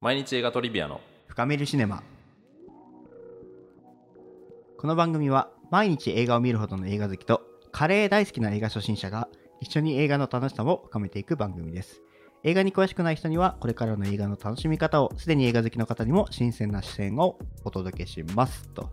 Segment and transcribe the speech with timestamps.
[0.00, 1.00] 毎日映画トリビアの。
[1.26, 2.04] 深めるシネマ。
[4.76, 9.28] この番組は毎日映画を見るほどの映画好きとカレー大好きな映画初心者が
[9.60, 12.00] 一緒に映画の楽しさを深めていく番組です。
[12.44, 18.68] 映画に詳しくない人にはこれからの映画の楽しみ方をすでに映画好きの方にも新鮮な視線をお届けします。
[18.68, 18.92] と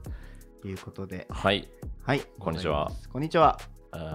[0.66, 1.28] いうことで。
[1.30, 1.70] はい。
[2.02, 2.22] はい。
[2.40, 2.92] こんにちは。
[3.14, 3.60] こんにちは、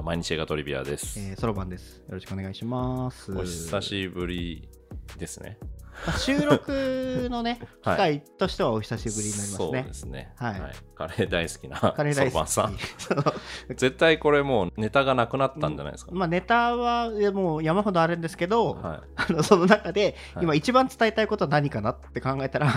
[0.03, 1.99] 毎日映画トリビアです、えー、ソロバンです。
[1.99, 3.31] よろしくお願いします。
[3.31, 4.69] お久しぶり
[5.17, 5.57] ですね。
[5.61, 5.80] まあ
[6.19, 7.97] 収録のね機 はい。
[7.99, 10.33] 会としてはお久しぶりになりますそうねですね。
[10.37, 10.63] はい。
[10.95, 12.51] カレー大好きなカレー大好き。
[12.51, 12.77] さん。
[13.75, 20.45] 絶対これもうネタがなくなったんじゃないですか、まあ、ネタはもう山ほどあるんですけど、は あのその中ではい。
[20.45, 22.73] 今一番伝えたいことは何かなって考えたら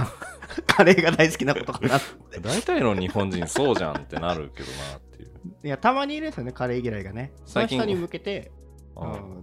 [0.68, 2.40] カレーが大好きなことかなって。
[2.40, 5.32] い、大体の日本人そうじゃんってなるけどなっていう、
[5.64, 7.32] いやたまにいるんですよねカレー嫌いがね。
[7.46, 8.52] その最近人に向けて、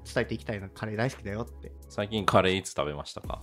[0.05, 1.73] 伝えていきたいなカレー大好きだよって。
[1.88, 3.43] 最近カレーいつ食べましたか？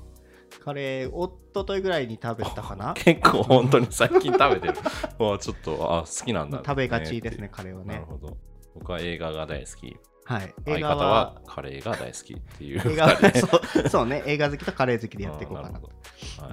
[0.68, 2.94] カレーおっとといぐらいに食べたかな？
[2.94, 4.74] 結構本当に最近食べてる。
[5.18, 7.94] わちょっとあ好きなんだ、食べがちですねカレーはね。
[7.94, 8.36] なるほど。
[8.76, 9.96] 僕は映画が大好き
[10.28, 10.54] はい。
[10.66, 13.48] 相映画は方はカレーが大好きっていう映画 そ
[13.86, 14.24] うそうね。
[14.26, 15.90] 映画好きとカレー好きでやっていこうかなと。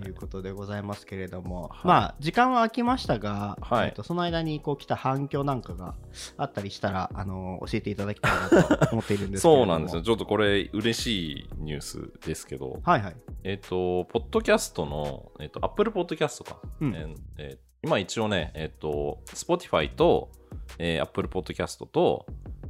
[0.05, 0.07] い。
[0.07, 1.87] いうことでございますけれども、はい。
[1.87, 3.89] まあ時間は空きましたが、はい。
[3.89, 5.97] えっとその間にこう来た反響なんかが
[6.37, 8.49] あったりしたら、あの教えていただきたいな
[8.87, 10.03] と思っているんですけそうなんですよ。
[10.03, 13.17] ちょっとこれ嬉しいニュースですけど、はいはい。
[13.43, 16.59] えっ、と、ポッドキャストの、えっ、と、Apple Podcast か。
[16.81, 16.95] うん。
[16.95, 20.31] えーえー今一応ね、えっ、と、Spotify と、
[20.79, 22.25] えー Apple Podcast と、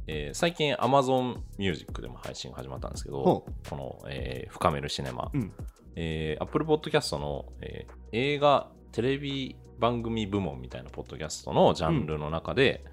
[0.07, 5.51] えー最近 Amazon Music でも配信が始まったんですけど、ほこの、えー深めるシネマ、うん。
[5.95, 12.83] えー Apple Podcast の、えー映画、テレビ番組部門みたいなポッドキャストのジャンルの中で、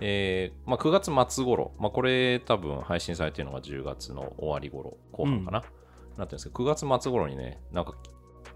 [0.00, 5.60] えーまあ、9月末頃、まあ、これ多分配信されてるのが10月の終わり頃、後半かな。
[5.60, 5.72] なって
[6.18, 7.94] るんですけど、9月末頃にね、なんか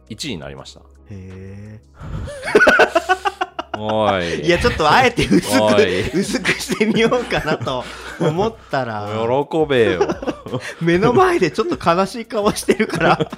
[0.08, 0.80] 1位になりました。
[1.10, 1.80] へ
[3.78, 4.46] おえい。
[4.46, 7.84] いやちょっとあえて薄く薄くしてみようかなと
[8.20, 9.08] 思ったら
[9.50, 10.08] 喜べよ。
[10.80, 13.30] 目の前でちょっと悲しい顔してるから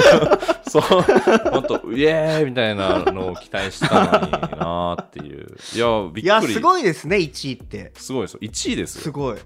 [0.66, 5.48] そう、本当イエーイみたいなのを期待したのになーっていう。
[5.74, 6.22] いや、びっくり。
[6.22, 8.40] いやすごいですね1位ってすごいですよ。
[8.42, 9.02] 1位ですよ。
[9.02, 9.36] すごい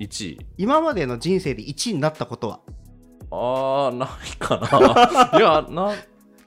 [0.00, 0.38] 1位。
[0.58, 2.60] 今までの人生で1位になったことは？
[3.30, 5.38] あー、ないかな。
[5.38, 5.92] いや、な、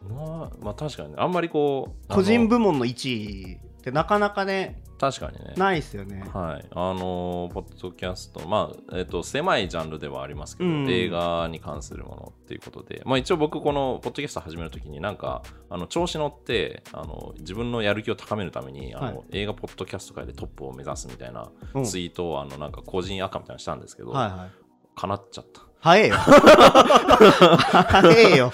[0.09, 1.15] な、まあ確かにね。
[1.17, 5.55] あんまりこう、個人部門の1位ってなかなかね確かにね。
[5.57, 6.67] ないですよねはい。
[6.69, 15.41] あのーポッドキャスト、まあ、えっ、と、狭いジャンルではありますけど、うん映画に関するものっていうことで、まあ一応僕、このポッドキャスト始めるときになんか、
[15.71, 24.51] あの、調子乗って、あの、自分のやる気を高めるために、あの、はい映画ポッドキャスト界でトップを目指すみたいなうんツイートを、あの、なんか個人赤みたいなのしたんですけど、はいはい
[24.93, 25.70] 叶っちゃった。
[25.81, 26.15] 早えよ。
[26.15, 28.53] 早えよ。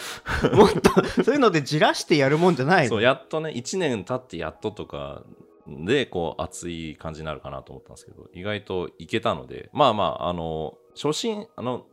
[0.54, 5.24] もっとそういうのでじらしてやるもんじゃないそう、のやっとね、1年経ってやっととか
[5.68, 11.86] で、こう、熱い感じになるかなと思ったんですけど、意外といけたので、まあまあ、あの、初心、あの、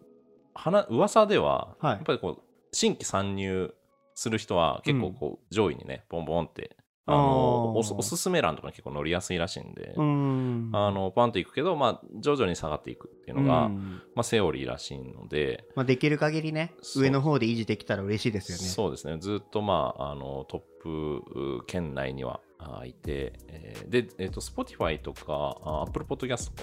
[0.54, 1.92] 話噂では、はい。
[1.94, 3.74] やっぱりこう、新規参入
[4.14, 6.76] する人は結構こう、上位にね、ボンボンって、
[7.06, 10.70] あのおすおすすめ欄とかに結構乗りやすいらしいんで、うーん。
[10.72, 14.02] あの、パンといくけど、まあ、徐々に下がっていくっていうのが、うん。
[14.14, 18.64] まあ、セオリーらしいので、まあ、できる限りね上の方で維持できたら嬉しいですよね。
[18.64, 26.56] そうですね、ずっと、まあ、あのトップう圏内にはあいて、えーで、えっと Spotify とかあ Apple Podcast も。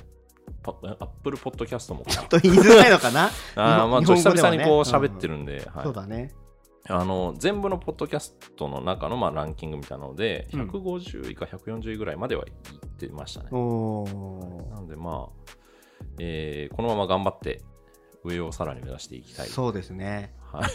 [0.64, 3.30] パ Apple Podcast もちょっと言いづらいのかな？
[3.56, 5.84] あーまあ、日ちょっと久々にこう喋ってるんで、はい。
[5.84, 6.34] そうだね
[6.88, 10.70] あの全部のポッドキャストの中のまあランキングみたいなので、うん。
[10.70, 13.50] 150位か140位ぐらいまではいってましたね。
[13.52, 15.52] なので、まあ、
[16.20, 17.62] えーこのまま頑張って
[18.24, 19.48] 上をさらに目指していきたい。
[19.48, 20.34] そうですね。
[20.52, 20.68] は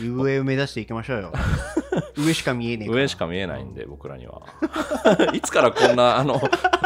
[0.00, 1.32] い、上を目指していきましょうよ。
[2.18, 3.00] 上しか見えねえから。
[3.00, 4.42] 上しか見えないんで、僕らには。
[5.32, 6.40] いつからこんな、あの、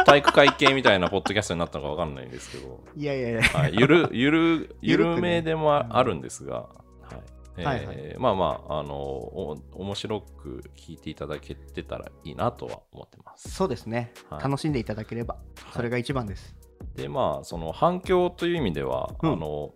[0.05, 3.41] 体育会系みたいなポッドキャストになったのかわかんないんですけど、いやいやいや。
[3.41, 6.86] はい、ゆる、ゆる、 ゆゆるめでもああるんですが、はい。
[7.57, 8.15] えーはいはい。
[8.17, 13.49] まあまあ、あの、お面白く聞いていただけてたらいいなとは思ってます。
[13.49, 14.43] そうですね、はい。
[14.43, 15.37] 楽しんでいただければ
[15.73, 16.55] それが一番です、
[16.95, 19.33] で、まあ、その反響という意味では、うん。
[19.33, 19.73] あの、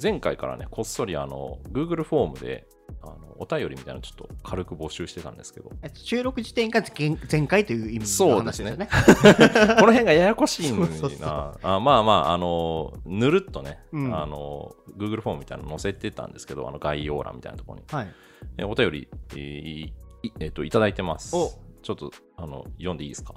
[0.00, 2.66] 前回からね、こっそりあの、Google フォームで、
[3.02, 8.70] あのお便りみたいなのちょっと軽く募集してたんですけど、えっと収録時点が前前回という意味のそうですね。
[8.70, 9.74] 話ですよね。
[9.80, 10.86] この辺がややこしいのにな。
[10.88, 11.58] そうそうそう。
[11.62, 14.14] あまあまあ、あの、ぬるっとね、うん。
[14.16, 17.84] あの、Google フォームみたいなの載せてたんですけど、あの概要欄みたいなところに。
[17.90, 18.08] はい。
[18.58, 21.34] えお便り、えーいいえっといただいてます。
[21.34, 21.50] お。
[21.82, 23.34] ちょっとあの読んでいいですか？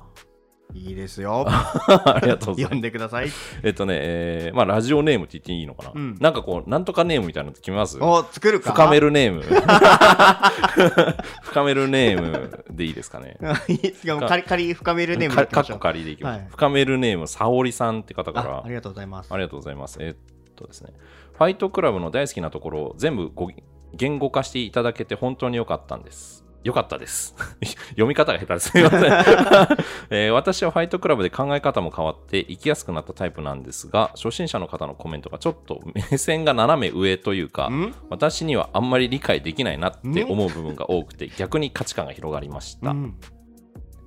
[0.74, 1.46] いいですよ。
[1.48, 2.75] ありがとうござい読ます。
[2.75, 3.30] んでください。
[3.64, 6.18] えっとね、えーまあラジオネームって言っていいのかな、うん。
[6.20, 7.98] なんかこうなんとかネームみたいなのって決めます？
[8.02, 8.72] お作るか？
[8.74, 9.44] 深めるネーム。
[11.44, 13.38] 深めるネームでいいですかね？
[13.70, 15.78] いいですか仮仮深めるネームでいきましょう。
[15.78, 16.48] こ仮でいきます、はい。
[16.50, 18.50] 深めるネーム沙織さんって方から。
[18.58, 19.34] あありがとうございます。
[19.34, 19.98] ありがとうございます。
[20.02, 20.18] えーっ
[20.56, 20.92] とですね、
[21.38, 23.50] ファイトクラブの大好きなところを全部ご
[23.96, 26.43] 言語化していただけて本当に良かったんです。
[26.63, 27.36] 良かったです。
[27.92, 28.69] 読み方が下手です。
[28.69, 29.01] すいません、
[30.10, 37.94] えー私はファイトクラブで考え方も変わって生きやすくなったタイプなんですが、初心者の方のコメントがちょっと目線が斜め上というか、ん？
[38.10, 42.92] 私にはあんまり理解できないなって思う部分が多くて、逆に価値観が広がりました。
[42.92, 43.18] うん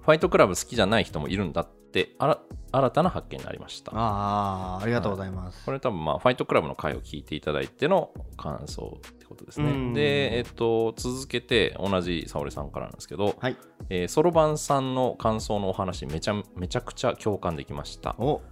[0.07, 2.39] ファイトクラブ好きじゃない人もいるんだって、あら
[2.71, 3.91] 新たな発見になりました。
[3.93, 9.71] ああありがとうございます、これ多分まあファイトクラブの回を聞いていただいての感想ってことですね。
[9.71, 13.57] うんで、えっと、続けて同じ沙織さんからなんですけど、はい
[13.91, 18.15] えー、ソロバンさんの感想のお話めちゃめちゃくちゃ共感できました。
[18.19, 18.43] お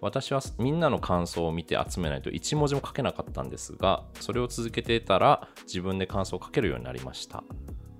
[0.00, 7.44] 私はみんなの感想を見て集めないと一文字も書けなかったんですが、それを続けてたら自分で感想を書けるようになりました。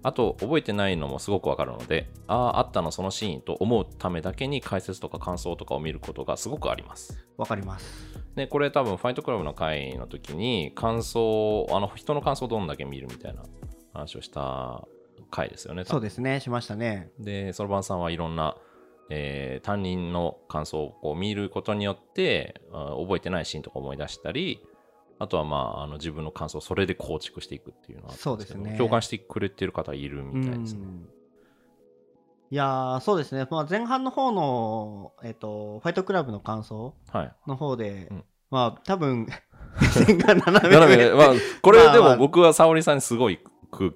[0.02, 7.26] あと、覚えてないのもすごくわかるので、ああ、あったのそのシーンと思うためだけに解説とか感想とかを見ることがすごくあります。
[7.36, 13.42] わかりますで、これ多分ファイトクラブの回の時に感想、あの人の感想をどんだけ見るみたいな
[13.92, 14.86] 話をした
[15.30, 15.84] 回ですよね。
[15.84, 18.56] そうですねしましたねで、そろばんさんはいろんな、
[19.08, 24.60] えー担任の感想をこう見ることによってあ覚えてないシーンとか思い出したり、
[25.18, 30.80] あとはまああの自分の感想をそれで構築していくっていうのはそうですね共感してくれてる方いるみたいですね。
[30.82, 31.08] うん
[32.50, 37.32] いやーそうですね、まあ、前半の方の、えっとファイトクラブの感想はい。
[37.46, 38.24] の方で、うん。
[38.50, 39.26] まあ多分
[39.76, 41.10] 斜め。
[41.10, 41.28] まあ、
[41.62, 43.40] これでも僕は沙織さんにすごい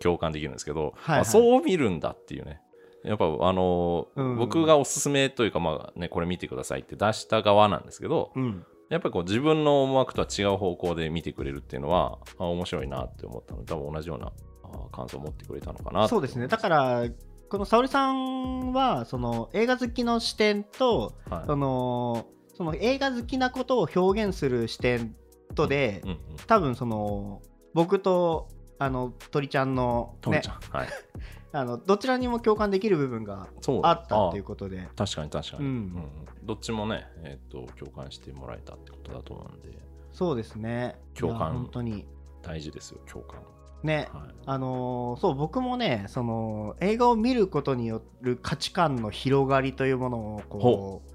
[0.00, 1.16] 共感できるんですけど、はいはい。
[1.18, 2.60] まあそう見るんだっていうね。
[3.04, 4.36] やっぱあのーうん。
[4.36, 8.66] 僕がおすすめというか、まあね、これ見てくださいって出した側なんですけど、うん。
[8.90, 14.32] やっぱりこう自分の思惑とは違う方向で見てくれるっていうのはあ面白いなって思ったので多分同じような
[14.64, 16.48] あ感想を持ってくれたのかなそうですね。
[16.48, 17.04] だから
[17.50, 21.46] この沙織さんはその映画好きの視点とら、はい。
[21.46, 22.26] その
[22.56, 25.16] その映画好きなことを表現する視点
[25.54, 27.42] とで、うんうん、多分その
[27.74, 28.48] 僕と
[28.78, 30.88] あの鳥ちゃんの,、ねちゃん、はい、
[31.52, 33.48] あのどちらにも共感できる部分が
[33.82, 34.88] あったっていうあことで。
[34.94, 35.72] 確かに確かに、うん。
[35.72, 36.46] うん。
[36.46, 39.76] どっちもね、えっと共感してもらえたってことだと思うんで。
[40.12, 41.00] そうですね。
[41.14, 41.52] 共感。
[41.52, 42.06] 本当に。
[42.42, 43.40] 大事ですよ共感、
[43.82, 51.10] ねはい、あのーそう僕もねその映画を見ることによる価値観の広がりというものをこほう。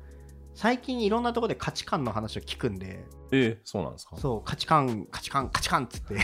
[0.57, 4.15] 最近いろんなところで価値観の話を聞くんでえー、そうなんですか？
[4.17, 6.15] そう価値観価値観価値観っつって。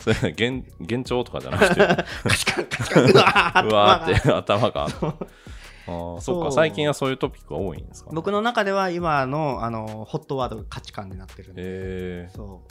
[0.00, 1.80] それ幻幻聴とかじゃなくて。
[2.28, 3.04] 価値観価値観。
[3.04, 4.86] うわーうわって頭が。
[5.86, 6.52] あーそうか。
[6.52, 12.62] 最近はそういうトピックが多いんですか、ね、僕の中では今のあのホットワードが価値観になってるんで、えー、そ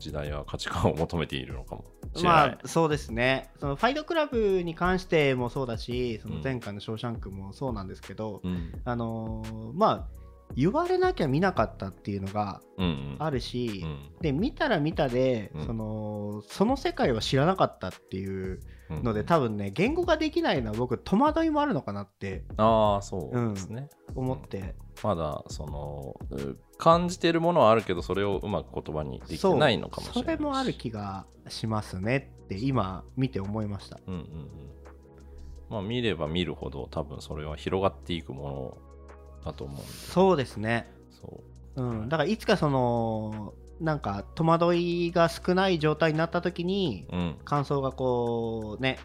[0.00, 1.84] 時代は価値観を求めているのかも
[2.16, 3.50] しうれない、まあそうですね。
[3.60, 8.72] そのファイトクラブに関してもそうだしその前回の「ショーシャンク」もそうなんですけど、うん。
[8.84, 10.19] あのーまあ
[10.56, 13.16] 言われなきゃ見なかったっていうのがうんうん。
[13.18, 14.10] あるし、うん。
[14.20, 15.66] で見たら見たで、うん。
[15.66, 18.60] そのその世界を知らなかったっていう
[18.90, 34.00] うんので、多分ね言語ができないのは僕戸惑いもあるのかなってああそうですね、思って、まだそのう感じてるものはあるけどそれをうまく言葉にできてないのかもしれないそれもある気がしますねって今見て思いました。
[34.06, 34.48] うんうんうん。
[35.68, 38.78] まあ見れば見るほど多分それは広がっていくもの
[39.44, 40.90] だと思うそうですね。
[41.20, 41.42] そ
[41.76, 41.82] う。
[41.82, 47.36] うん、だからいつかそのなんか戸惑いが少ない状態になった時にうん。
[47.44, 48.98] 感想がこうね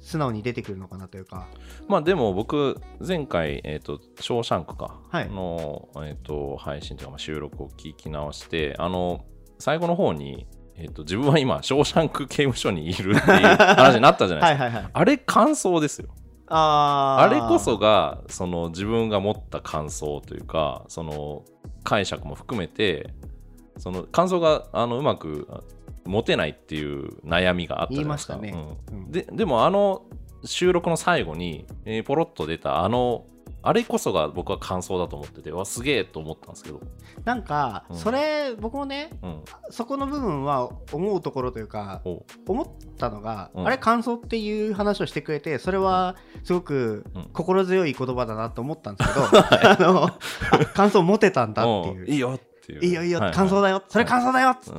[0.00, 1.48] 素直に出てくるのかなというか。
[1.88, 5.28] まあでも僕前回えっ、と「ショーシャンクか」はい。
[5.28, 9.24] の、えー、と配信というかまあ収録を聞き直してあの
[9.58, 10.46] 最後の方に、
[10.76, 14.64] えー、と自分は今ショーシャンク刑務所にいるっていう話になったじゃないですか。
[14.64, 14.90] はいはいはい。
[14.92, 16.08] あれ感想ですよ
[16.48, 17.22] あー。
[17.24, 21.44] あれこそがその自分が持った感想というかその
[21.84, 23.14] 解釈も含めて
[23.78, 25.48] その感想があのうまく
[26.04, 28.38] 持てないっていう悩みがあったじゃないですか。
[28.40, 29.06] 言いましたね。
[29.10, 30.02] ででもあの
[30.44, 33.24] 収録の最後に、えーポロッと出たあの
[33.66, 36.80] あれこそが僕は感想だと思っててわすげえと思ったんですけど、
[37.24, 37.96] なんかうん。
[37.96, 43.66] それ僕もねうん、そこの部分は思うところというかお思ったのが、うん。
[43.66, 47.24] あれ感想っていう話をしてくれてそれはすごくうん。
[47.32, 50.18] 心強い言葉だなと思ったんですけど、 あのあ
[50.74, 52.00] 感想持てたんだっていう。
[52.02, 52.84] うんいいよっていう。
[52.84, 53.82] いいよいいよ、感想だよ。
[53.88, 54.78] それ感想だよっつって、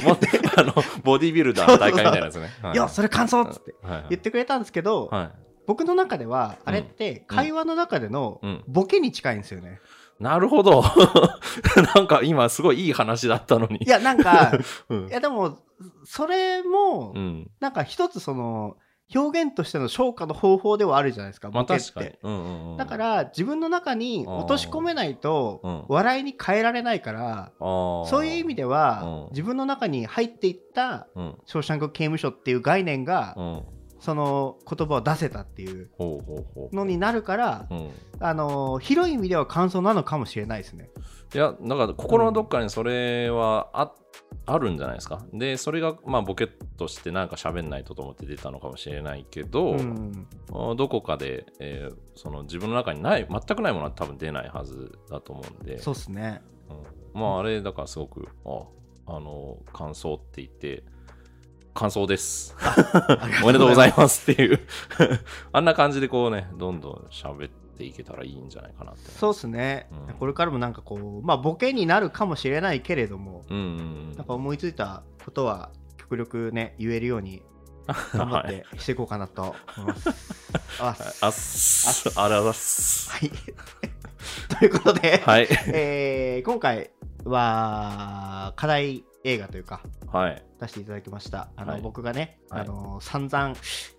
[0.00, 0.06] うん。
[0.08, 2.50] もっとあのボディビルダーの大会みたいなやつね。
[2.60, 2.74] はい。
[2.74, 4.06] いやそれ感想っつってはいはい。
[4.10, 8.64] 言ってくれたんですけど、はい僕の中ではあれって会話の中でのうん。
[8.68, 9.80] ボケに近いんですよね。
[10.18, 10.82] なるほど。
[11.94, 13.78] なんか今すごいいい話だったのに。
[13.84, 14.52] いやなんか
[14.88, 15.10] うんい。
[15.10, 15.58] やでも
[16.04, 17.50] それもうん。
[17.60, 18.76] なんか一つその
[19.14, 21.92] 表現としての消化の方法ではあるじゃないですかまあボケって。
[21.92, 22.10] 確かに。
[22.22, 22.76] うんうんうん。
[22.76, 31.34] だから自分の中に落とし込めないとうん笑いに変えられないからそういう意味ではうん自分の中に入っていったうん。
[31.46, 33.62] 「ショーシャンク刑務所」っていう概念がうん。
[34.06, 35.90] その言葉を出せたっていう。
[36.72, 37.90] のになるからうん。
[38.20, 40.90] あの広い意味では感想なのかもしれないですね。
[41.34, 43.92] いや、だから心のどっかにそれはあ,、
[44.46, 45.26] あるんじゃないですか。
[45.32, 56.42] で、それがまあボケっとしてなんか喋んないとと思って出たのかもしれないけど、うんあどこかで、えーその自分の中にない、全くないものは多分出ないはずだと思うんで、そうっすね。
[56.70, 60.84] うんまああれだからすごく、あ、あの、感想って言って、
[61.76, 62.56] 感想です。
[63.44, 64.58] おめでとうございますっていう
[65.52, 69.10] あんな感じでこうね、どんどん喋っていけたらいいんじゃないかなって。
[69.10, 73.66] そうっすね、うんこれからもなんかこうまあボケになるかもしれないけれども、うんうんう
[74.12, 74.16] ん。
[74.16, 77.42] なんか思いついたことは極力ね言えるように
[78.14, 80.08] 頑張っ はいてしていこうかなと思います。
[80.80, 82.18] あ っあっす。
[82.18, 83.10] あらざっす。
[83.10, 83.30] はい。
[84.58, 85.48] ということで、はい。
[85.72, 86.90] えー今回
[87.24, 90.42] は課題映画というかはい。
[90.60, 91.50] 出していただきました。
[91.56, 93.54] あの、はい僕がね、はいあの散々い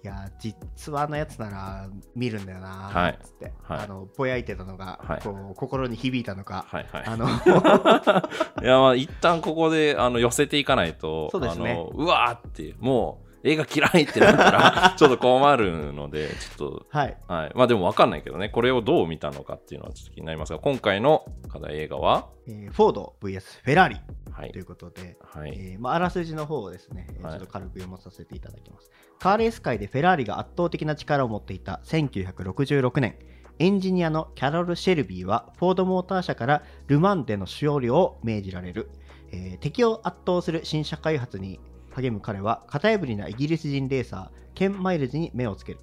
[0.08, 7.04] や実話のやつなら見るんだよなはいつって、はいあのぼやいてたのが、はいこう心に響いたのか、はいはい。
[7.06, 7.28] あの
[8.64, 16.28] いや、まあ、一旦ここで、あの、寄せていかないと、そうですねうわーって、もう、映画嫌いってなったら、 ちょっと困るので、
[16.58, 17.52] ちょっはいと、はい。
[17.56, 23.96] まあ、でもわかんないけどね、これをどう見たのかっていうのはちょっと気になりますが、今回の課題映画は、えーフォード VS フェラーリ
[24.32, 24.62] はいとい。
[24.62, 25.54] うことで、はい。
[25.56, 28.92] えーまあ、あらすじの方をですね、ちょっと軽く読まさせていただきます。
[29.20, 33.16] カーレース界でフェラーリが圧倒的な力を持っていた1966年、
[33.60, 38.90] エンジニアのキャロル・シェルビーはフォードモーター社からル・マンでの勝利を命じられる、
[39.32, 41.60] えー敵を圧倒する新車開発に
[42.02, 45.80] 励む彼は型破りなイギリス人レーサーケン・マイルズに目をつける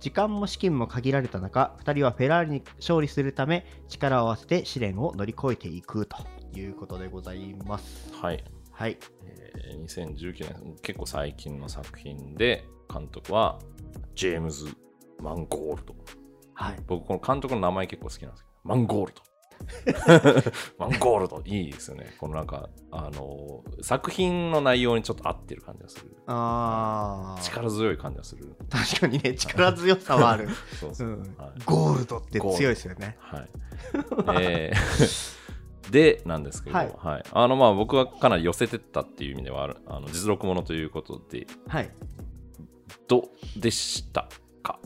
[0.00, 6.18] 時間も資金も限られた中2人はフェラーリに勝利するため力を合わせて試練を乗り越えていくと
[6.58, 8.44] いうことでございますはい。
[8.72, 9.56] はいえー
[9.86, 13.58] 2019年、結構最近の作品で、監督は、
[14.14, 14.66] ジェームズ・
[15.18, 15.94] マンゴールド。
[16.54, 19.22] はい僕、この監督の名前結構好きなんですけど、マンゴールド。
[20.78, 22.14] マンゴールド、いいですよね。
[22.18, 26.16] このなんか、あのー作品の内容にちょっと合ってる感じがする。
[26.26, 28.54] あー力強い感じがする。
[28.70, 30.48] 確かにね力強さはある、
[30.80, 31.08] そうそう。
[31.08, 33.48] うんはいゴールドって強いですよねはい。
[34.42, 35.36] えー
[35.90, 37.22] で、なんですけど、ははいい。
[37.32, 41.90] あの、まあ、僕はかなり寄せてったっていう意味ではある、あの実録ものということで、はい
[43.06, 44.28] どうでした
[44.64, 44.80] か？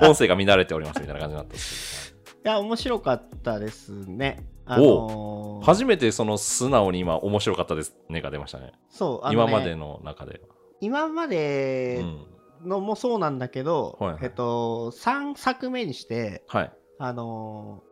[0.00, 2.07] 音声が乱れておりますみたいな感じになったんですい
[2.44, 8.72] や面白かったですねあのー初めてその素直に今面白かったですねが出ましたね。
[8.90, 10.38] そうね今までの中では。
[10.80, 12.68] 今までうん。
[12.68, 16.72] のもそうなんだけど、はいはいえっと3作目にしてはい。
[16.98, 17.88] あのー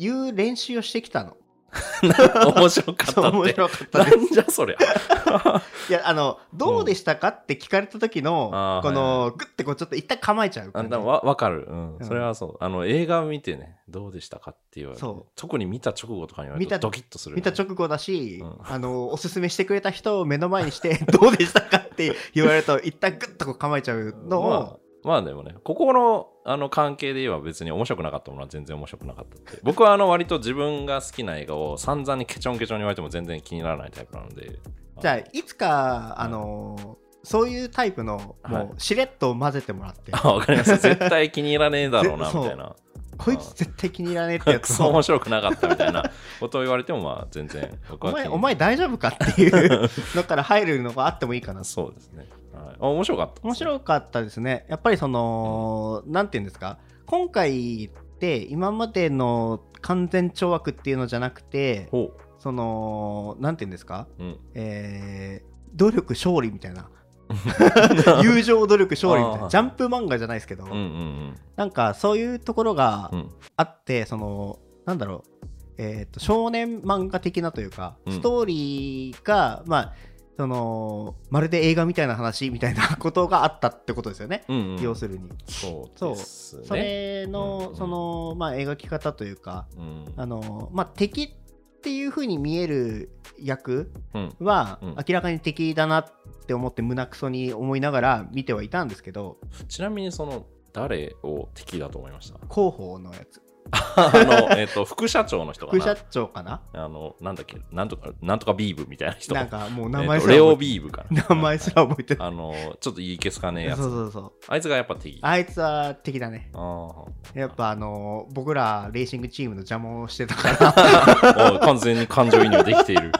[0.00, 1.36] 言う練習をしてきたの
[2.56, 3.36] 面白かったって。
[3.36, 4.76] 面白かったなんじゃそりゃ。
[5.88, 11.96] いやあのどうでしたかって聞かれた時の、このグッてこうちょっと一旦構えちゃうあわわかる、うん。
[11.96, 12.06] うん。
[12.06, 12.56] それはそう。
[12.60, 18.56] あの映画を見てね、どうでしたかって言われてそう、特に見た直後とかに言われ見たるとドキッとする、見た直後だし、うん。
[18.62, 29.60] あのおすすめしてくれた人を目の前にしてどうでしたかって言われると一旦グッとこう構えちゃうのを、 まあ、まあでもね、ここのあの関係で言えば別に面白くなかったものは全然面白くなかったって。
[29.64, 34.58] 僕はあの割と自分が好きな映画を散々にケチョンケチョンに言われても全然気にならないタイプなので。
[35.00, 40.76] じゃあいつかあのそういうタイプのはいもうしれっと混ぜてもらって、あ、わかります。
[40.80, 42.74] 絶対気に入らねえだろうな、ぜみたいな。
[43.18, 52.28] こいつ絶対気に入らねえってやくつをそ面白くなかったみたいなことを言われても、まあ全然お前お前大丈夫かっていうのから入るのがあってもいいかなそうですね。
[52.66, 53.40] はい、あ面白かった。
[53.42, 56.78] 面白かったですねやっぱりその、なんていうんですか？
[57.06, 64.06] 今回って今までの完全懲悪っていうのじゃなくてほそのなんていうんですか？
[64.18, 64.22] う。
[64.22, 64.38] うん。
[64.54, 66.88] えー努力勝利みたいな
[68.24, 73.18] 友情努力勝利みたいなジャンプ漫画じゃないですけど、うんうんなんかそういうところがうん。
[73.18, 73.30] うん。
[73.56, 75.44] あって、そのなんだろう、
[75.76, 79.92] えー、と少年漫画的なというか、うんストーリーがまあ
[80.38, 85.28] そのまるで映画みたいな話みたいなことがあったってことですよね、うんうん、要するに。
[85.48, 86.64] そうですね。
[86.64, 94.36] それの、うんそのまあ描き方というかうん、あの、まあ、敵っていう風に見える役うん。
[94.38, 94.94] はうん。
[94.96, 96.06] 明らかに敵だなっ
[96.46, 102.38] て思って胸くそに思いながら見てはいたんですけどちなみにその誰を敵だと思いました？
[102.54, 103.42] 広報のやつ
[103.72, 105.82] あの、えっと副社長の人かな。
[105.82, 106.60] 副社長かな？
[106.72, 109.34] あのなんだっけなんとかなんとかビーブみたいな人。
[109.34, 111.26] なんかもうえ名前すら覚えてビーブかな。
[111.28, 112.28] 名前すら覚えてない。
[112.28, 113.82] あのちょっと言い消すかねえやつ。
[113.82, 114.32] そうそうそう。
[114.48, 115.18] あいつがやっぱ敵。
[115.22, 116.50] ああいつは敵だね。
[116.54, 121.54] あやっぱあの僕らレーシングチームの邪魔をしてたから。
[121.56, 123.12] お完全に感情移入できている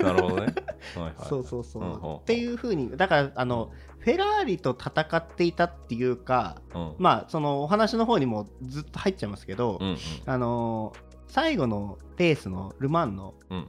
[0.00, 0.54] なるほどね。
[0.96, 1.14] はいはい。
[1.28, 6.94] そうそうそう、うんうんっていう風にだからあのフェラーリと戦っていたっていうかうん。
[6.98, 9.96] まあそのお話の方にもずっと入っちゃいますけど、うんうん。
[10.26, 10.92] あの
[11.28, 13.68] 最後のレースのル・マンのうん。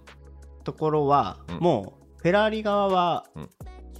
[0.63, 1.57] ところは、うん。
[1.59, 3.49] もうフェラーリ側は、うん。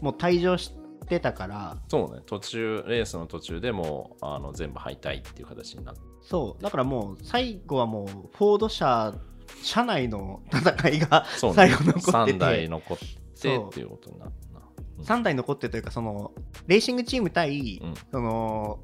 [0.01, 0.74] もう退場し
[1.08, 2.22] てたからそうね。
[2.25, 6.01] 途中レースの途中でもうあの全部敗退っていう形になって。
[6.22, 6.63] そう。
[6.63, 9.13] だからもう最後はもうフォード社
[9.62, 12.38] 社内の戦いが最後残ってて。
[12.38, 14.60] 3台残ってっていうことになった。
[14.60, 14.65] な
[14.98, 15.01] う。
[15.01, 16.31] ん3台残ってというかその
[16.67, 17.93] レーシングチーム対、うん。
[18.12, 18.79] その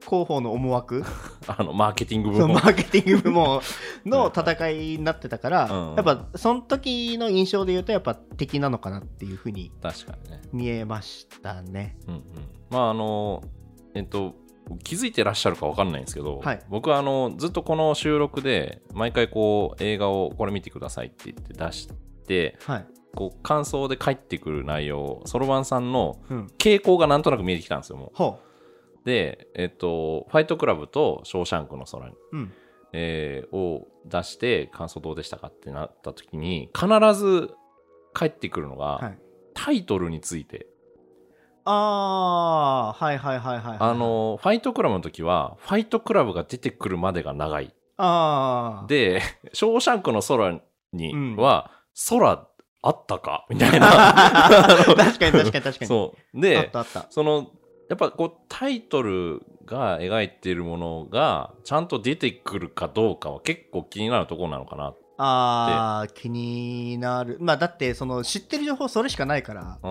[0.00, 1.04] 広報の思惑。
[1.46, 2.54] あのマーケティング部門。
[2.54, 3.60] マーケティング部門
[4.06, 5.94] の 戦いになってたから、うん。
[5.96, 10.40] やっぱその時の印象で言うとやっぱ敵なのかなっていうふうに確かにね。
[10.52, 11.96] 見えましたね。
[12.06, 12.22] うんうん。
[12.70, 13.42] まああの
[13.94, 14.34] えっと
[14.76, 21.88] 気づいてらっしゃるか分かんないんですけど、はい僕はあのずっとこの収録で毎回こう映画をこれ見てくださいって言って出し
[22.26, 22.86] てはい。
[23.16, 26.46] こう感想で返ってくる内容そろばんさんのうん。
[26.58, 28.38] 傾向がなんとなく見えてきたんですよもほ
[29.02, 32.36] うでえっと「ファイトクラブ」と「ショーシャンクの空に」う。
[32.36, 32.52] うん。
[32.92, 37.50] えーを出して感想どうでしたかってなった時に必ず
[38.14, 39.18] 返ってくるのが、はい。
[39.52, 40.66] タイトルについて
[41.70, 43.76] あー、はいはいはいはい、はい。
[43.78, 48.86] あ、のファイトクラブの時はファイトクラブが出てくるまでが長いあー。
[48.86, 49.20] で
[49.52, 50.60] 「ショーシャンクの空
[50.92, 51.70] にうんは、
[52.08, 52.46] 空
[52.80, 53.44] あったか？
[53.50, 55.86] みたいな確かに確かに確かに。
[55.86, 57.06] そうあっでたあった。
[57.10, 57.50] その
[57.90, 67.38] やっぱこうタイトルが描いているものがちゃんと出てくるかどうかは結構気になるところなのかなあー、気になる。
[67.40, 69.78] まあだって、その知ってる情報それしかないから。
[69.82, 69.88] そ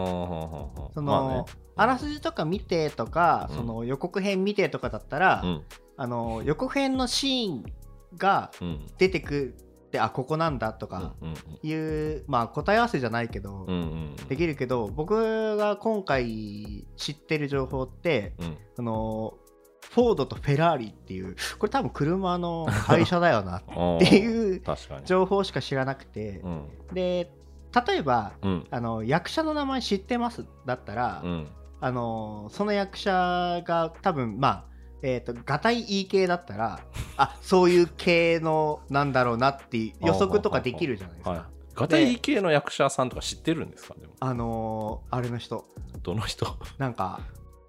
[1.01, 1.45] の、まあね
[1.77, 3.55] あらすじとか見てとか、うん。
[3.57, 5.63] その予告編見てとかだったら、うん。
[5.95, 7.63] あの予告編のシーン
[8.17, 8.85] がうん。
[8.97, 9.55] 出てく
[9.87, 18.57] ってあここなんだとかうんいう、まあ答え合わせじゃないけど、うんうんできるけど僕が今回知ってる情報ってうん。
[18.75, 19.33] その
[19.89, 24.61] フォードとフェラーリっていうこれ多分車の会社だよな っうんていう
[25.05, 26.41] 情報しか知らなくて。
[26.43, 26.65] う、ん。
[26.93, 27.31] で
[27.87, 28.67] 例えばうん。
[28.69, 31.47] あの役者の名前知ってますだったら、うん
[31.79, 34.63] あのその役者が多分まあ
[35.03, 36.79] えー、とガタイいい系だったら
[37.17, 41.31] あそういう系のなんだろうなって予測とかできるじゃないですか。
[41.31, 41.41] はい
[41.77, 43.93] ガタイ系の役者さんとか知ってるんですか？
[44.01, 44.13] でも。
[44.19, 45.65] あのーあれの人。
[46.01, 46.57] どの人？
[46.79, 47.19] なんか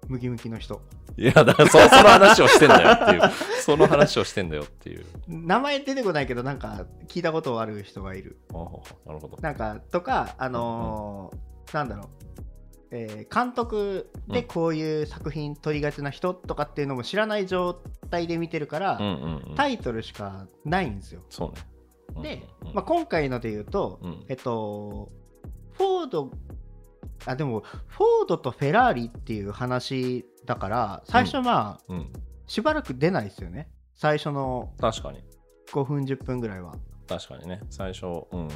[0.07, 0.81] ムキムキの人。
[1.15, 3.21] いやだからそその話をしてんだよっていう。
[3.61, 5.05] その話をしてんだよっていう。
[5.27, 8.39] 名前出てこないけどなんか聞いたことある人がいる。
[8.51, 9.37] ああなるほど。
[9.41, 12.07] なんかとかあのーなんだろう、
[12.91, 17.73] えー監督でこういう作品撮りがちな人とかっていうのも知らない状
[18.09, 18.99] 態で見てるから、
[19.55, 21.21] タイトルしかないんですよ。
[21.29, 21.61] そうね。
[22.15, 22.73] うんで、うん。
[22.73, 24.25] まあ、今回ので言うと、うん。
[24.29, 25.11] えっと、
[25.73, 26.31] フォード、
[27.25, 32.11] あ、でも、フォードとフェラーリっていう話だから、最初まあ、うん。
[32.47, 33.69] しばらく出ないですよね。
[33.93, 35.23] 最初の確かに。
[35.71, 36.73] 5分、10分ぐらいは。
[37.07, 37.61] 確かにね。
[37.69, 38.49] 最初うんうん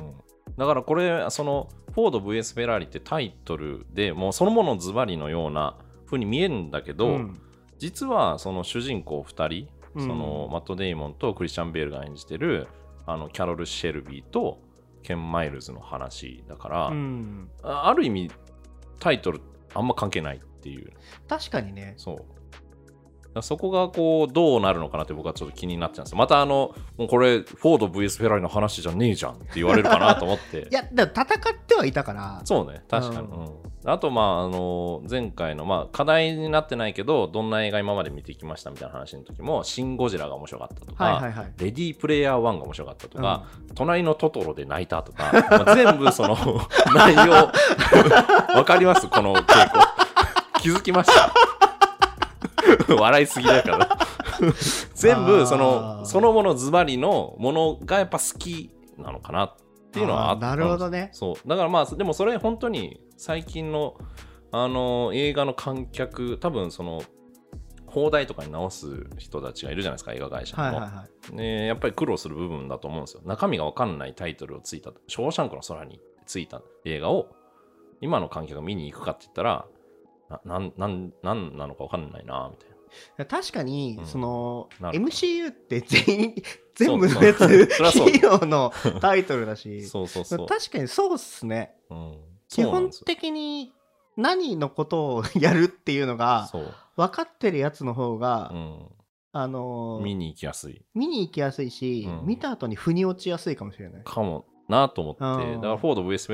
[0.58, 7.40] だからこれそのフォード VS フェラーリってタイトルでもうそのものズバリのような風に見えるんだけど、うん。
[7.80, 10.02] 実はその主人公2人、うん。
[10.02, 12.68] そのマット・デイモンとクリスチャン・ベールが演じてる
[13.06, 14.60] あのキャロル・シェルビーと
[15.02, 17.50] ケン・マイルズの話だから、うん。
[17.64, 18.32] あある意味
[19.00, 19.42] タイトル
[19.74, 20.94] あんま関係ないっていう。
[21.28, 21.96] 確かにね。
[21.98, 22.26] そう
[23.42, 26.18] そこがこうどうなるのかなって僕はちょっと気になっちゃうんですよ。
[26.18, 30.68] またあのもうこれフォード VS フェラーリの話じゃねえじゃんって言われるかなと思って。
[30.72, 31.28] いや、でも戦っ
[31.66, 33.50] てはいたから、そうね確かに、ううん。
[33.92, 41.54] あとまああの前回のまあ課題になってないけどどんな映画今まで見てきましたみたいな話の時も「シン・ゴジラ」が面白かったとか、はいはいはい。
[41.58, 43.44] レディープレイヤー1が面白かったとか、
[43.76, 46.38] 隣のトトロで泣いたとか、まあ全部その
[46.96, 47.32] 内容
[48.56, 49.08] わかります？
[49.08, 49.80] この傾向。
[50.62, 51.73] 気づきました？
[53.00, 53.98] 笑いすぎだから。
[54.94, 56.06] 全部そあのー。
[56.06, 59.56] そのものズバリのものがやっぱ好きなのかなっ
[59.92, 61.10] ていうのはあったなるほどね。
[61.14, 61.48] そう。
[61.48, 63.96] だからまあでもそれ本当に最近の
[64.52, 67.02] あの映画の観客多分その
[67.88, 71.36] 放題とかに直す人たちがいるじゃないですか映画会社の、はいはいはい。
[71.36, 73.22] ね、やっぱり苦労する部分だと思うんですよ。
[73.26, 77.28] 中身が分かんないタイトルをついた「ショーシャンクの空に」ついた映画を
[78.02, 79.66] 今の観客が見に行くかって言ったら
[80.46, 83.26] ななんなんなのか分かんないなみたいな。
[83.26, 84.06] 確かに、うん。
[84.06, 86.36] その MCU って全員
[86.76, 88.10] 全部のやつそうそりゃそう。
[88.10, 89.84] ヒーローの タイトルだし。
[89.84, 91.76] そうそうそう、確かにそうっすね。
[91.90, 92.18] うん、
[92.50, 93.74] 基本的に
[94.18, 96.50] 何のことをやるっていうのが
[96.96, 98.88] 分かってるやつの方が、うん、
[99.32, 100.84] あのー見に行きやすい。
[100.94, 102.28] 見に行きやすいし、うん。
[102.28, 104.04] 見た後に腑に落ちやすいかもしれない。
[104.04, 106.34] かもなと思って、うんだからフォード VS フ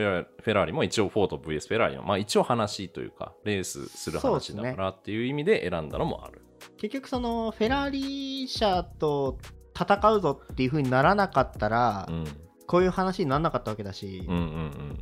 [0.50, 6.42] ェラーリも一応フォード VS フェラーリの、まあ一応話というか、レースする話だからっていう意味で選んだのもある。
[6.78, 9.38] 結局そのフェラーリ社と
[9.80, 12.26] 戦うぞっていう風にならなかったら、うん、
[12.68, 15.00] こういう話にならなかったわけだし、うんうんうんうん。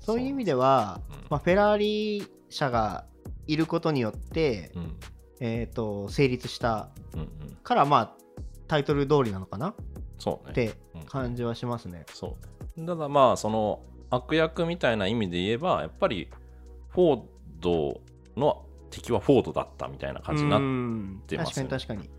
[0.00, 3.04] そういう意味では、うんまあ、フェラーリ社が
[3.46, 4.96] いることによって、うん
[5.40, 6.88] えー、と成立した
[7.62, 8.14] からまあ
[8.66, 9.74] タイトル通りなのかな？
[10.18, 10.52] そうね。
[10.52, 12.06] ってうん感じはしますね。
[12.12, 12.57] そう。
[12.86, 16.28] ただまあ、その悪役みたいな意味で言えば、やっぱり
[16.90, 17.22] フォー
[17.60, 18.00] ド
[18.36, 22.10] の敵はフォードだったみたいな感じになって、ますよね確かに確かに。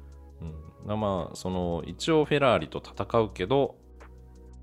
[0.82, 3.76] うん、だまあ、その一応フェラーリと戦うけど、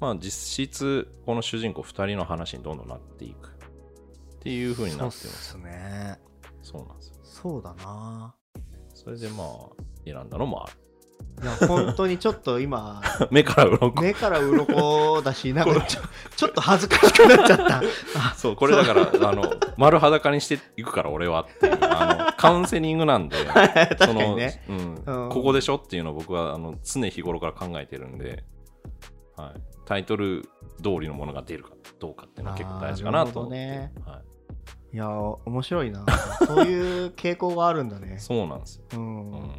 [0.00, 5.52] まあ実質この主人公2人の話にどんどんなっていくっていう風になってます。
[5.52, 6.18] そうっすね。
[6.62, 7.14] そうなんですよ。
[7.22, 8.34] そうだな。
[8.94, 9.48] それでまあ
[10.04, 10.85] 選んだのもある。
[11.42, 16.00] いや本当にちょっと今 目から鱗目から鱗だし なんかちょ
[16.34, 17.78] ちょっと恥ずかしくなっちゃった。
[17.78, 19.42] あ そう、これだから、あの、
[19.76, 23.36] 丸裸にしていくから、俺はっていう、あの、カウンセリングなんで、
[24.36, 24.62] ね。
[24.68, 28.44] うんうんここでしょっていうのを僕は、あの、常日頃から考えてるんで、
[29.36, 29.60] はい。
[29.84, 30.42] タイトル
[30.82, 33.66] 通りのものが出るかどうかっていうのは結構大事かなと思って。
[33.66, 34.22] なるほはい
[34.92, 36.06] いや面白いな。
[36.46, 38.18] そういう傾向があるんだね。
[38.18, 38.84] そうなんですよ。
[38.94, 39.52] うんうん。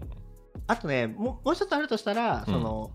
[0.67, 2.91] あとねももう一つあるとしたら、その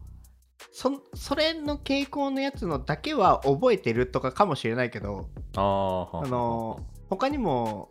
[0.71, 7.91] そそれの傾向のやつのだけは覚えてるとかかもしれないけどああ、はあの他にも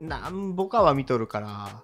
[0.00, 1.82] なんぼかは見とるから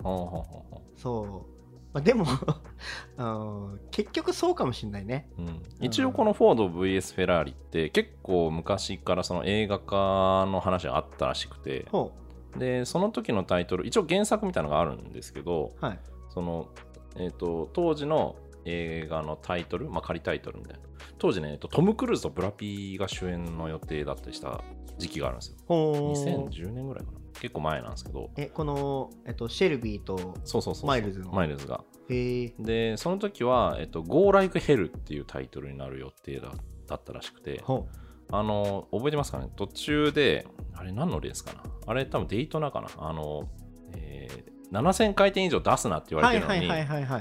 [0.96, 2.26] そう、まあ、でも
[3.16, 5.30] うん結局そうかもしれないね。
[5.38, 5.62] うん。
[5.80, 12.12] 一応このフォード VS フェラーリって結構昔からその映画化の話があったらしくてほ
[12.56, 15.98] でその時のタイトル一応原作みたいなのがあるんですけどうはい。
[16.36, 16.68] その、
[17.18, 20.80] えー、と当時の映画のタイトル、まあ、仮タイトルみたいな。
[21.18, 24.62] 当時ね、えーとトム・クルーズとブラピが主演の予定だったりした
[24.98, 25.56] 時期があるんですよ。
[25.66, 26.12] ほう。
[26.12, 27.18] 2010年ぐらいかな。
[27.40, 28.30] 結構前なんですけど。
[28.36, 30.86] えこの、えっと、シェルビーとそうそうそうそう。
[30.88, 31.32] マイルズの？
[31.32, 31.84] マイルズが。
[32.08, 36.52] でその時は、えっと、Go Like Hell っていうタイトルになる予定だ
[36.86, 37.60] だったらしくて。
[37.64, 37.88] ほ
[38.28, 39.48] あの覚えてますかね？
[39.54, 41.62] 途中であれ何のレースかな？
[41.86, 42.88] あれ多分デイトナかな？
[42.98, 43.48] あの、
[43.96, 46.70] えー7000回転以上出すなって言われてるのに、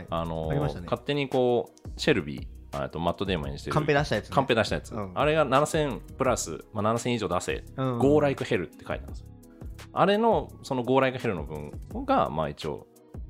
[0.09, 0.85] あのありましたね。
[0.85, 3.73] 勝手にこうシェルビーあとマットデーモンにしてる。
[3.73, 5.11] カンペ出したやつ、ね、カンペ出したやつ、うん。
[5.13, 9.27] あれが7000プラス、まあ、7000以上出せ、うん、Go Like Hell って書いてあるんですよ。
[9.93, 11.71] あれのその Go Like Hell の分
[12.05, 12.87] がまあ一応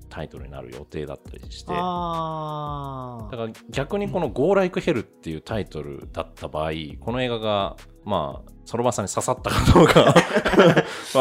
[0.09, 1.73] タイトルになる予定だったりして。
[1.75, 10.13] あだから逆にこの Go Like Hell っていうタイトルだった場合、この映画が、まあ、そろばさんに刺さったかどうかは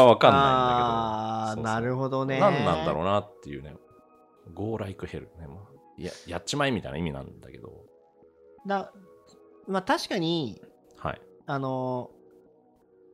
[0.05, 0.89] わかんないんだけど。
[0.89, 3.75] あーそうそうなるほどね何なんだろうなっていうね。
[4.53, 5.47] Go Like Hell ね。
[5.47, 5.57] まあ、
[5.97, 7.71] ややっちまいみたいな意味なんだけど。
[8.65, 8.91] だ
[9.67, 10.61] まあ確かに
[10.97, 11.21] はい。
[11.45, 12.15] あのー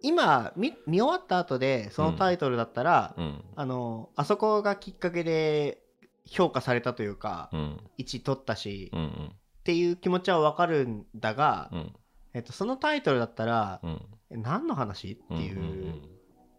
[0.03, 3.43] 今見見終わった後でそのタイトルだったら、うん。
[3.55, 5.83] あのーあそこがきっかけで
[6.25, 7.79] 評価されたというか、うん。
[7.99, 9.03] 1取ったし、っうん。
[9.03, 9.35] うん。
[9.63, 11.93] ていう気持ちはわかるんだが、うん。
[12.33, 14.01] えっと、そのタイトルだったら、うん。
[14.31, 15.11] え何の話？
[15.11, 16.07] っていんんうんと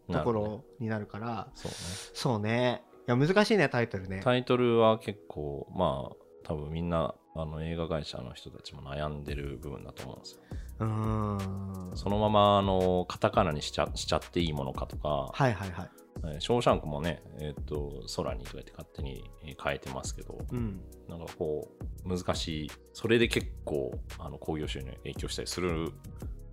[0.09, 0.47] こなるほどね。
[0.49, 1.77] ろになるから、そうね。
[2.15, 2.83] そうね。
[3.09, 4.21] いや難しいねタイトルね。
[4.23, 10.41] タイトルは結構、まあ、多分みんなあの映画会社の人たちも悩んでる部分だと思うんですよ。
[10.81, 11.97] うーん。
[11.97, 15.91] そのままあのカタカナにしちゃしちゃっていいものかとか、はいはいはい。
[15.95, 16.02] えー
[16.39, 20.81] ショーシャンクもね、えっと空にとかって勝手にえー変えてますけど、うん。
[21.09, 21.69] なんかこ
[22.05, 22.71] う難しい。
[22.93, 25.89] それで結構あの興行収入に影響したりする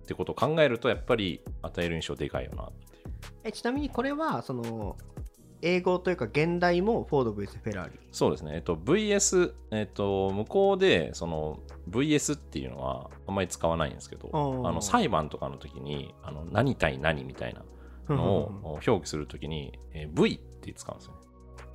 [0.02, 2.98] ってことを考えるとやっぱり与える印象でかいよなって
[3.44, 4.96] えちなみにこれはその
[5.62, 7.98] 英語というか現代もフォード VS フェラーリ。
[8.10, 17.62] そうですね、えっと、VS、えっと、向こうでその VS っていうのはあんまり使わないんですけどあの裁判とかの時にあの何対何みたいな
[18.14, 21.20] のを表記するときに、えー V って使うんですよね。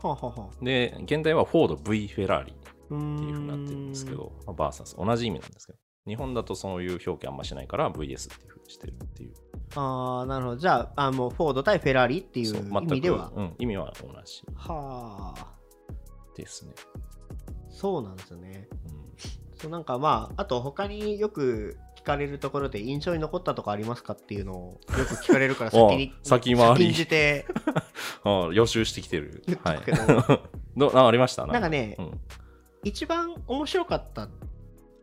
[0.02, 4.96] はあはで現代はフォード V フェラーリっていうふうになってるんですけど、まあ、バーサス。
[4.98, 5.80] 同じ意味なんですけど。
[6.08, 9.34] 日本だとそういう表記あんましないから VS っていうふうにしてるっていう。
[9.76, 10.58] ああなるほど。
[10.58, 12.60] じゃああもうフォード対フェラーリっていう意
[12.92, 13.32] 味では？
[13.36, 14.44] うん、意味は同じ。
[14.54, 15.56] はあ。
[16.36, 16.74] ですね。
[17.70, 18.68] そうなんですよね。
[18.72, 19.58] うん。
[19.58, 26.94] そうなんかまあ、あと他によく聞かれるところで印象に残ったとこありますかっていうのをよく聞かれるから 先にあ先回り。
[26.94, 27.46] じて。
[28.54, 29.44] 予習してきてる。
[29.64, 29.80] はい。
[30.78, 31.46] ど、どあありました？
[31.46, 31.70] なんか。
[31.70, 32.22] ねうん。
[32.84, 34.30] 一番面白かったっ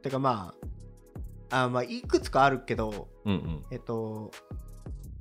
[0.03, 0.55] てかま
[1.51, 3.63] ああまあいくつかあるけどうんうん。
[3.71, 4.31] えっと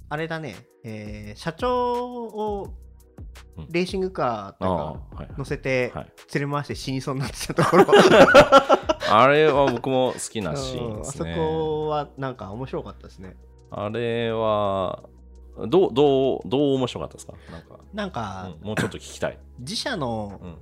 [0.10, 2.74] あれだね、えー社長を
[3.58, 3.68] うん。
[3.72, 6.12] レーシングカーとあか乗せてはい。
[6.36, 7.86] 連れ回して死にそうになってたところ
[9.20, 11.36] あれは僕も好きなシーンうんあそですね。
[11.36, 13.36] こはなんか面白かったですね
[13.70, 15.04] あれは、
[15.68, 17.34] どう、どう、どう面白かったですか？
[17.52, 19.40] なんか、なんか、うんもうちょっと聞きたい。
[19.60, 20.56] 自社のうん。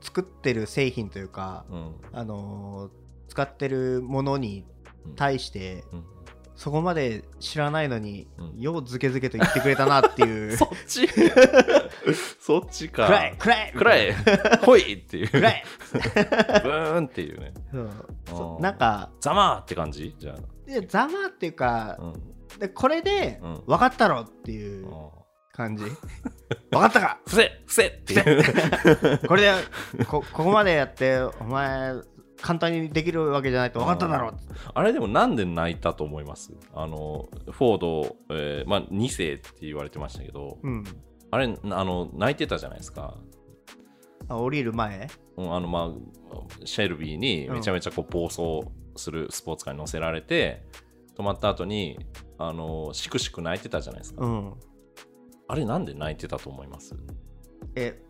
[0.00, 1.94] 作ってる製品というか、うん。
[2.12, 4.66] あのー使ってるものに
[5.16, 6.04] 対して、うん
[6.54, 11.08] そこまで知らないのに、うんようズケズケと言ってくれたなっていう そっち？
[12.40, 13.06] そっちか。
[13.06, 13.72] くらいくらい。
[13.72, 14.12] くらい。
[14.64, 15.28] ほいっていう。
[15.28, 15.64] くらい。
[15.92, 17.52] ブーンっていうね。
[18.26, 18.62] そう。
[18.62, 19.10] なんか。
[19.20, 20.14] ざまーって感じ？
[20.18, 20.34] じゃ
[20.66, 22.58] でざまっていうかあ。、うん。
[22.58, 23.54] でこれで、うん。
[23.66, 25.10] 分かったろっていうあ
[25.52, 25.84] 感じ。
[25.84, 25.94] 分
[26.80, 27.18] かったか？
[27.26, 29.28] ー伏せ伏せっていう。
[29.28, 29.52] これで
[30.06, 31.94] こここまでやってお前
[32.40, 34.34] 簡単にできるわけじゃないと分かっただろ
[34.74, 36.52] あれでもなんで泣いたと思います？
[36.74, 40.84] あの、フォード、えーまあ2世って言われてましたけど、うん
[41.32, 43.18] あれ、あの、泣いてたじゃないですか。
[44.28, 45.08] あ降りる前？
[45.36, 45.92] うんあのま
[46.30, 48.60] あシェルビーにめちゃめちゃこう暴走
[48.94, 50.64] するスポーツカーに乗せられて、
[51.18, 51.98] 止まった後に
[52.38, 54.54] あのしくしく泣いてたじゃないですか、うん。
[55.48, 56.94] あれなんで泣いてたと思います？
[57.74, 58.00] え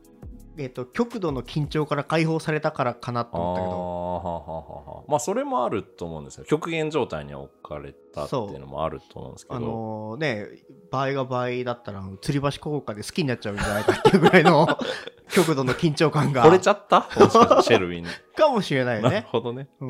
[0.58, 3.72] えっと極度の緊張から解放されたからかなとあー思ったけど。
[3.72, 6.44] ははははまあそれもあると思うんですよ。
[6.44, 9.56] 極限状態に置かれたっていうのもあると思うんですけど。
[9.56, 10.46] あのね
[10.90, 14.66] 場合が場合だったら吊り橋効果で好きになっちゃうんじゃないかっていうぐらいの
[15.32, 16.44] 極度の緊張感が。
[16.44, 17.08] 惚れちゃった？
[17.62, 19.26] シェルビーにかもしれないよなるね。
[19.30, 19.86] ほどね、う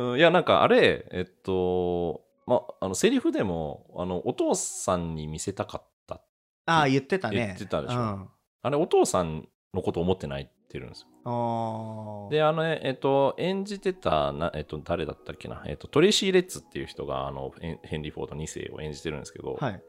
[0.00, 6.20] ん、うん、いやなんかあれえっとまああのセリフでもあのお父さんに見せたかった
[6.66, 7.36] ああ言ってたね。
[7.46, 7.98] 言ってたでしょ。
[7.98, 8.28] うん、
[8.62, 19.82] あれお父さんのこと思ってないってるんですよあーで、あのね、えっと、演じてたな、えっと、誰だったっけな、えっと、トレイシー・レッツっていう人が、あの、ヘンリー・フォード2世を演じてるんですけど、はい。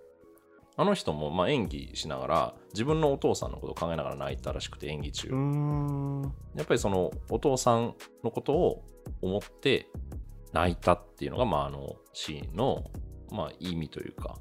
[0.78, 5.30] あの人も、まあ、演技しながら、自分のお父さんのことを考えながら泣いたらしくて、演技中。
[6.56, 8.84] やっぱりその、お父さんのことを
[9.22, 9.88] 思って
[10.52, 12.84] 泣いたっていうのが、まあ、あの、シーンの、
[13.32, 14.38] まあ、意味というか、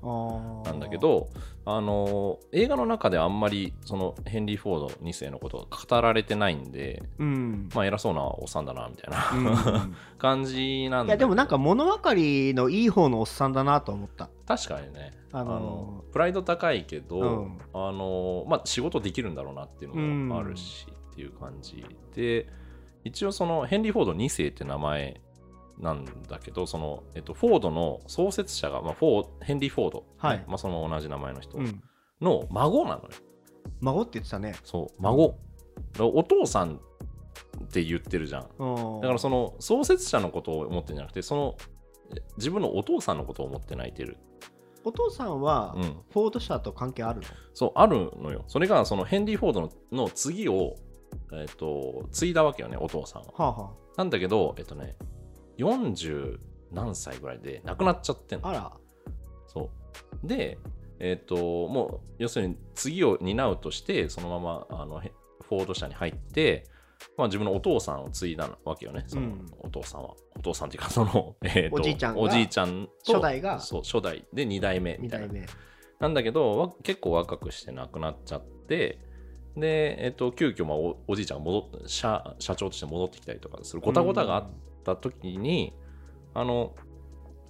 [0.64, 1.28] なんだけ、ど、
[1.64, 7.68] あの、映画の中ではあんまり、その、ヘンリー・フォード2世のことが語られてないんで、うん。
[7.74, 9.50] まあ、偉そうなおっさんだな、みたいな。
[9.52, 14.30] うん 感じなんだいやでもなんか物分かりのいい方のおっさんだなと思った。
[14.46, 22.46] 確かにねあのーあのプライド高いけど、うんあのまあ、仕事できるんだろうなっていうのもあるし、っていう感じで
[23.04, 25.20] 一応そのヘンリー・フォード2世って名前
[25.78, 30.04] なんだけどその、えっと、フォードの創設者が、まあ、フォーヘンリー・フォード、ね。
[30.18, 30.44] はい。
[30.46, 31.58] まあ、その同じ名前の人。
[31.58, 31.82] うん。
[32.20, 33.08] の孫なのよ、
[33.80, 34.54] 孫って言ってたね。
[34.62, 35.36] そう孫。
[35.98, 38.42] お父さんって言ってるじゃん。
[38.42, 41.56] だだからその創設者のことを思ってるんじゃなくてその
[42.36, 44.16] 自分のお父さんのことを思って泣いてる、
[44.84, 47.26] お父さんはうん、フォード社と関係あるの？
[47.52, 48.44] そうあるのよ。
[48.46, 50.76] それがそのヘンリー・フォードのの次を、
[51.32, 53.28] えっと継いだわけよねお父さんは。
[53.34, 54.94] はあはなんだけどえっとね
[55.58, 56.38] 40
[56.72, 58.50] 何歳ぐらいで亡くなっちゃってんのあ。
[58.50, 58.72] あら。
[59.46, 59.70] そ
[60.22, 60.58] うで
[60.98, 65.12] えっともう要するに次を担うとしてそのままあのヘ
[65.48, 66.64] フォード社に入って
[67.16, 70.14] まあ、自分のお父さんを継いだわけよね、そのうんお父さんは。
[70.36, 75.46] お父さんっていうか、その、 えーとおじいちゃんがおじいちゃんと初代がそう、初代で2代目み2たいな。
[76.00, 78.98] なんだけど、わ結構若くして亡くなっちゃって、
[79.56, 84.50] で、えっと、急遽まあおおじいちゃんが戻っ社社長として戻ってきたりとかするごたごたがあっ
[84.84, 85.74] た時に、
[86.34, 86.74] あの、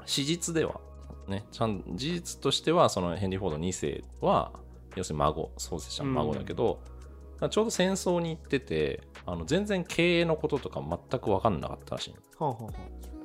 [0.06, 0.80] 史実では、
[1.28, 4.52] ね、ちゃん事実としては、そのヘンリー・フォード2世は、
[4.96, 6.80] 要するに孫、創設者の孫だけど、
[7.50, 12.46] ちょうど戦争に行ってて、あの全然経営のこととか全く分かんなかったらしいの。
[12.46, 12.72] はあはあは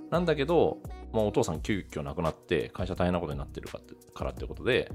[0.10, 0.80] なんだけど、
[1.14, 3.80] まあ、お父さん急遽亡くなって会社大変なことになってるか
[4.24, 4.92] らってことで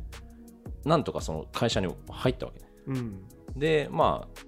[0.85, 3.25] なんとかその会社に入ったわけねあうん。
[3.57, 4.41] でまあ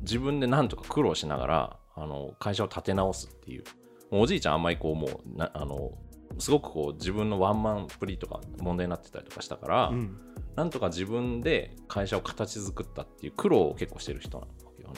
[0.00, 3.64] 自分でなんとか苦労しながらあの会社を立て直すっていう
[4.10, 5.92] おじいちゃんあんまりこうもうなあの
[6.38, 10.16] すごくこう自分のワンマンプリとか問題になってたりとかしたから、うん。
[10.56, 14.92] なんとか自分で会社を形作ったっていう苦労を結構してる人なわけよ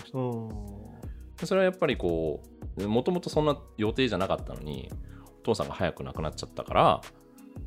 [1.45, 2.43] それはやっぱりこ
[2.79, 4.91] うもともとそんな予定じゃなかったのに
[5.41, 7.01] お父さんが早く亡くなっちゃったから、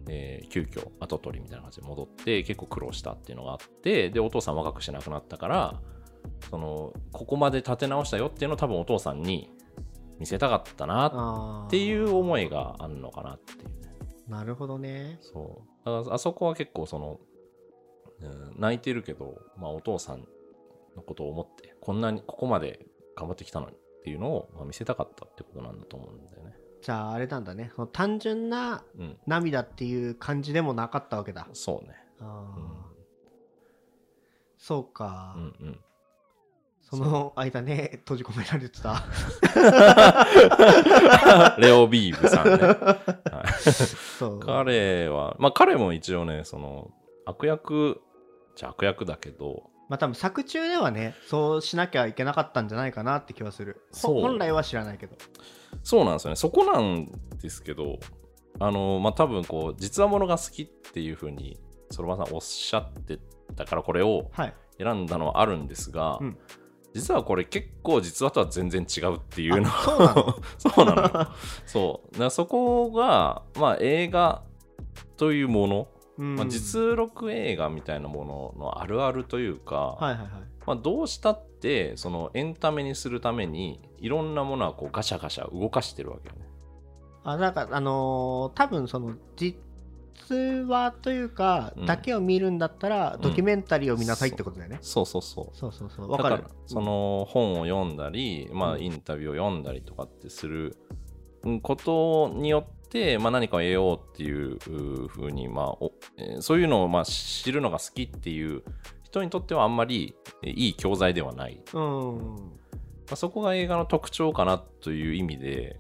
[0.10, 5.82] えー急遽後取りみたいな感じで戻って結構苦労したっていうのがあってでお父さん若くして亡くなったから
[6.50, 9.52] そのここまで立て直したよっていうのを多分お父さんに
[10.20, 13.96] 見せたかったなっていう思いがあるのかなっていうね。
[14.28, 15.20] なるほどね。
[15.22, 15.86] そう。
[15.86, 17.20] だからあそこは結構その、
[18.22, 20.26] うん、泣いてるけど、まあ、お父さん
[20.96, 26.56] のことを思ってこんなにここまで頑張ってきたのにっていうのを、まあ、見せたかったってことなんだと思うんだよね。
[26.82, 27.72] じゃああれなんだね。
[27.76, 29.18] その単純なうん。
[29.28, 31.48] 涙っていう感じでもなかったわけだ。
[31.54, 31.96] そうね。
[32.20, 32.60] あー。
[32.60, 32.96] うん。
[34.58, 35.80] そうか、うんうん
[36.90, 39.04] その間ね閉じ込められてた。
[41.60, 42.60] レオビーブさんね、
[44.46, 46.92] 彼はまあ彼も一応ねその
[47.26, 48.02] 悪役
[48.56, 49.72] じゃ悪役だけど。
[49.90, 53.82] まあ多分作中ではねそうしなきゃいけなかったんじゃないかなって気はする。
[53.92, 54.22] ほそう。
[54.22, 55.16] 本来は知らないけど。
[55.84, 56.36] そうなんですよね。
[56.36, 57.98] そこなんですけど
[58.60, 63.20] あのまあ多分こう実話ものが好きっていうふうにそろばんさんおっしゃって
[63.56, 64.54] たからこれをはい。
[64.78, 66.38] 選んだのはあるんですが、うん
[66.96, 69.68] 実はこれ結構実話とは全然違うっていうの。
[69.70, 71.28] あそうなの？
[71.68, 74.44] そうなそこがまあ映画
[75.18, 76.36] というもの、うん。
[76.38, 80.30] まあ、実録映画みたいなもののあるあるというか、はいはいはい。
[80.66, 86.48] まあ、どうしたってそのエンタメにするためにいろんなものはこうガシャガシャ動かしてるわけよね。
[87.26, 89.58] あなんかあのー多分その実
[90.66, 91.86] 話というか、うん。
[91.86, 93.22] だけを見るんだったらん。
[93.22, 95.58] ドキュメンタリーを見なさいってことだよね、そうそうそう。
[95.58, 96.12] そうそうそう。
[96.12, 96.46] わからる。
[96.66, 100.78] その本を読んだり、まあ、うんインタビューを読んだりとかってする
[101.62, 104.58] ことによって、まあ、何かを得ようっていう
[105.08, 108.64] ふうに、まあおえーそういうのをまあ知るのが好きっていう
[109.04, 112.18] 人にとってはあんまりえーいい教材ではない、うん。
[113.08, 115.80] まあ、そこが映画の特徴かなという意味で、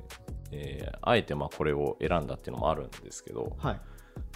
[0.55, 3.81] えーあえてまあこれを選んだっていうのもあるんですけどはい。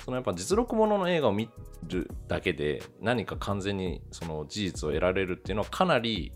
[0.03, 1.49] そのやっぱ実録ものの映画を見
[1.88, 6.34] るだけで何か完全にその事実を得られるっていうのはかなり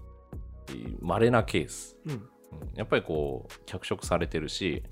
[1.02, 2.12] まれなケース、うん。
[2.12, 2.30] うん。
[2.76, 4.84] やっぱりこう脚色されてるし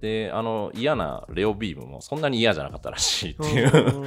[0.00, 4.02] であの嫌なレオビームもそんなに嫌じゃなかったらしいっていう、 だか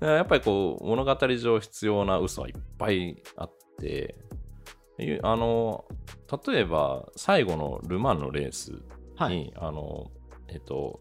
[0.00, 4.16] らやっぱりこう物語上必要な嘘はいっぱいあって
[5.22, 5.84] あの
[6.46, 8.80] 例えば最後のル・マンのレースに、
[9.24, 9.52] はい。
[9.56, 10.10] あの
[10.48, 11.00] えっと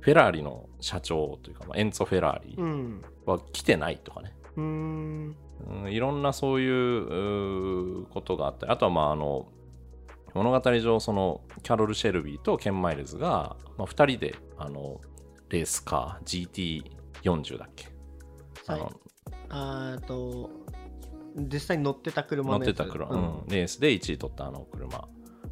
[0.00, 3.02] フェラーリの社長というか、まあエンツォ・フェラーリうん。
[3.26, 5.36] は来てないとかね、うーん。
[5.84, 9.48] うん、いろんなそういうことがあってあとはまああの
[10.34, 15.00] 物語上そのキャロル・シェルビーとケン・マイルズが、まあ、2人であの
[15.48, 16.82] レースカー
[17.22, 17.88] GT40 だっけ？
[18.68, 18.80] あはい。
[18.82, 18.92] の
[19.50, 20.50] あーと
[21.36, 23.44] 実際に乗ってた車乗ってた車、うん。
[23.48, 25.08] レースで1位取ったあの車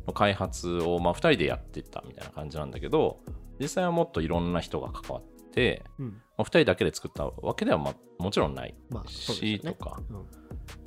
[0.07, 3.21] の開発を、まあ、2人でやってったみたいな感じなんだけど
[3.61, 6.07] 実際はもっといろんな人が関わって、うん。
[6.07, 9.59] まあ、2人だけで作ったわけでは、まあ、もちろんないまあね。
[9.59, 10.16] とか、うん。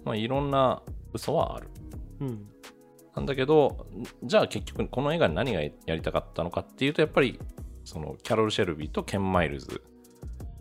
[0.06, 0.82] まあ、いろんな
[1.14, 1.70] 嘘はある。
[2.22, 2.48] うん。
[3.16, 3.88] なんだけど
[4.24, 7.40] じゃあ結局この映画に何がやりたかったのかっていうとやっぱり
[7.84, 9.82] そのキャロル・シェルビーとケン・マイルズ。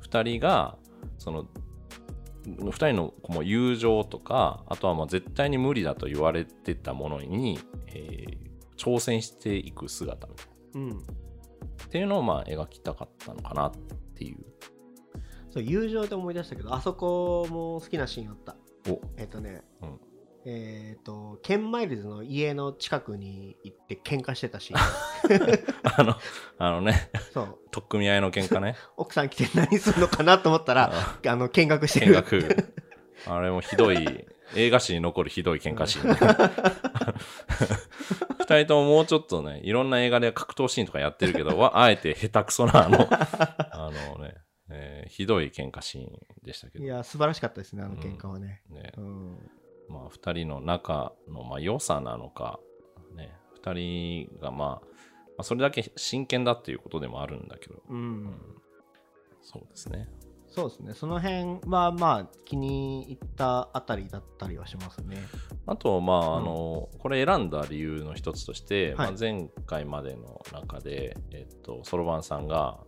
[0.08, 0.78] 2人が
[1.18, 1.44] その
[2.46, 8.47] 2人の友情とかあとはまあ絶対に無理だと言われてたものに、えー
[8.78, 10.80] 挑戦していく姿みたいな。
[10.80, 10.98] うん。
[10.98, 13.72] っていうのをまあ描きたかったのかなっ
[14.14, 14.38] ていう。
[15.50, 18.56] そう友情で思い出したけどあそこも好きなシーンあった。
[18.90, 19.00] お。
[19.16, 20.00] えっ、とね、うん。
[20.44, 24.80] えっ、とケン・マイルズの家の近くに行って喧嘩してたシーン。
[25.98, 26.14] あの
[26.58, 27.10] あのね。
[27.32, 27.58] そう。
[27.70, 28.76] 取っ組み合いの喧嘩ね。
[28.96, 31.36] 奥さん来て何するのかなと思ったらああ。
[31.36, 32.72] の見学して見る学。
[33.26, 34.26] あれもひどい。
[34.54, 36.14] 映画史に残るひどい喧嘩シーン、
[38.48, 44.34] 二人とももうちょっとねいろんな映画で格闘シーンとかやってるけど わあえて下手くそなあのあのね、
[44.70, 46.84] えーひどい喧嘩シーンでしたけど。
[46.84, 48.92] いや素晴らしかったですねあの喧嘩はね、ね。
[48.96, 49.50] うん。
[49.88, 52.60] まあ、2人の仲のまあ良さなのか、
[53.14, 54.82] ね、2人が、まあ、ま
[55.38, 57.98] あそれだけ真剣だっていうことでもあるんだけど、うん。
[57.98, 58.40] うん。
[59.40, 60.08] そうですね
[60.58, 60.94] そうですね。
[60.94, 65.16] その辺はまあ気に入ったあたりだったりはしますね。
[65.66, 66.36] あと、まあ、うん。
[66.38, 68.96] あの、これ選んだ理由の一つとして、はい。
[68.96, 72.78] まあ、前回までの中で、えっと、そろばんさんが、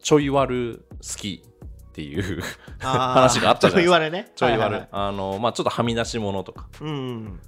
[0.00, 2.42] ちょい悪好きっていう
[2.80, 3.76] 話があったじゃないですか。
[3.76, 4.32] ちょい言われね。
[4.34, 4.88] ちょい悪、はいはいはい。
[4.90, 6.68] あの、まあ、ちょっとはみ出し物とか。
[6.80, 7.40] うん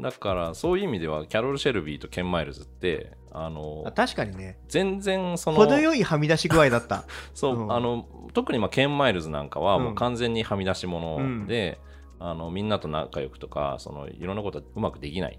[0.00, 4.58] だから、そういう意味では、キャロル・シェルビーとケン・マイルズって、あのあ、確かにね。
[4.68, 7.04] 全然その、程よいはみ出し具合だった。
[7.34, 7.72] そう、うん。
[7.72, 9.84] あの特にまあケン・マイルズなんかはうん。
[9.84, 11.80] もう完全にはみ出し物で、
[12.20, 15.38] あのみんなと仲良くとかそのいろんなことはうまくできない。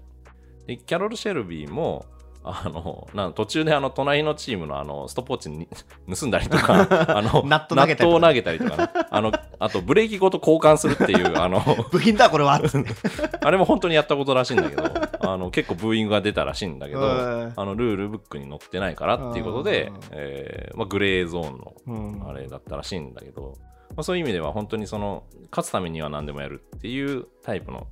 [0.66, 2.06] でキャロル・シェルビーも
[2.48, 5.66] あのなん途中であの隣のチームのあのストップウォッチに
[6.14, 6.86] 盗んだりとか
[7.16, 8.16] あのナット投げたりとか。
[8.16, 8.90] 納豆を投げたりとかね。
[9.10, 12.54] あのあとブレーキごと交換するっていうあの 部品だこれは。
[12.54, 14.84] あれも本当にやったことらしいんだけど
[15.20, 22.28] あの結構ブーイングが出たらしいんだけどうんあのルールブックに載ってないからっていうことでうん、えーまあ、グレーゾーンのうん。
[22.28, 23.54] あれだったらしいんだけど、
[23.90, 27.86] まあ、そういう意味では本当にその勝つためには何でもやるっていうタイプの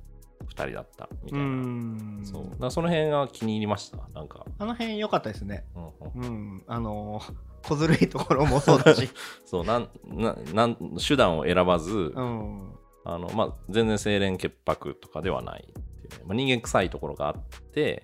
[0.47, 2.21] 2人だったみたういな、ん。
[2.23, 2.59] そう。
[2.59, 3.97] だその辺が気に入りました？
[4.13, 5.65] なんか、あの辺良かったですね。
[5.75, 6.25] うんうん。
[6.25, 6.27] う
[6.57, 6.63] ん。
[6.67, 7.33] あのー
[7.67, 9.09] 小ずるいところもそうだし。
[9.43, 12.71] そうなんななん手段を選ばず、うん。
[13.05, 16.25] あのまあ、全然清廉潔白とかではないっていうね。
[16.25, 17.35] まあ、人間臭いところがあっ
[17.71, 18.03] て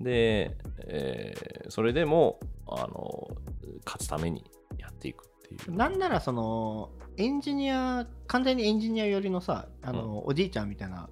[0.00, 0.56] で、
[0.88, 2.38] えーそれでも
[2.68, 3.28] あの
[3.84, 4.44] 勝つために
[4.78, 5.76] やっていくっていう。
[5.76, 11.08] なんならそのエンジニア完全にエンジニア寄りのさあの、おじいちゃんみたいな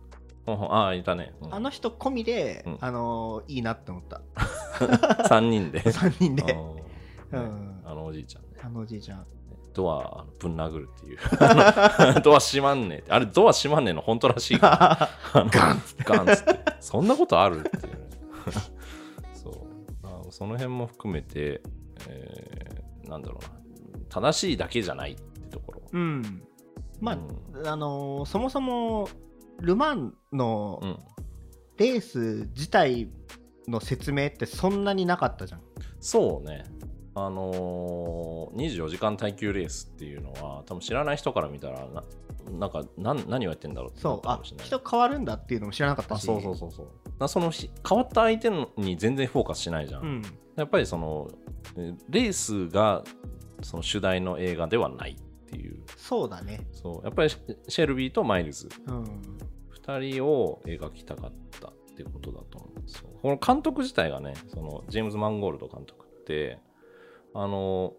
[0.47, 1.55] ああいたね、うん。
[1.55, 2.79] あの人込みで、うん。
[2.81, 4.21] あのいいなって思った。
[5.29, 5.81] 3人で。
[5.91, 6.57] 3人で。
[7.85, 8.49] あのおじいちゃんね。
[8.63, 9.27] あのおじいちゃん。
[9.73, 11.19] ドアぶん殴るっていう。
[12.23, 16.59] ドア閉まんねえあれドア閉まんねえの本当らしいガンガンっつって。
[16.81, 17.99] そんなことあるっていうね。
[19.33, 19.55] そう。
[20.05, 21.61] あその辺も含めて、
[22.09, 23.51] えーなんだろうな。
[24.09, 25.83] 正しいだけじゃないってところ。
[25.93, 26.43] うん。
[27.01, 27.19] まあ、
[27.59, 27.67] うん。
[27.67, 29.09] あのーそもそも
[29.65, 30.99] ル・マンのうん。
[31.77, 33.09] レース自体
[33.67, 35.61] の説明ってそんなになかったじゃん。
[36.01, 36.65] そうね。
[37.17, 42.03] あのー、24時間耐久レースっていうのは多分知らない人から見たらな
[42.59, 44.13] なんかなん何をやってんだろうってそう。
[44.13, 44.67] あなったかもしれない。
[44.67, 46.19] 人変わるんだっていうのも知らなかったし。
[46.19, 46.89] あそうそうそうそう。
[47.19, 50.23] だそのひ変わった相手のに全然フォーカスしないじゃん、うん。
[50.57, 51.31] やっぱりその
[51.77, 53.03] えレースが
[53.63, 55.17] その主題の映画ではないっ
[55.49, 55.83] ていう。
[55.97, 56.67] そうだね。
[56.73, 57.05] そう。
[57.05, 57.39] やっぱりシ
[57.69, 58.69] シェルビーとマイルズ。
[58.87, 59.05] うん
[59.87, 63.09] 2人を描きたかったってことだと思うんですよ。
[63.23, 66.59] この監督自体がねそのジェームズ・マンゴールド監督って
[67.35, 67.95] あの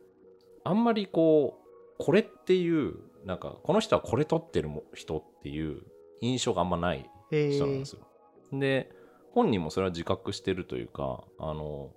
[0.63, 5.81] あんまりこうこれっていうなんかこの人はこれ撮ってるも人っていう
[6.21, 8.07] 印象があんまない人なんですよ。
[8.51, 8.91] で
[9.31, 11.91] 本人もそれは自覚してるというかあの、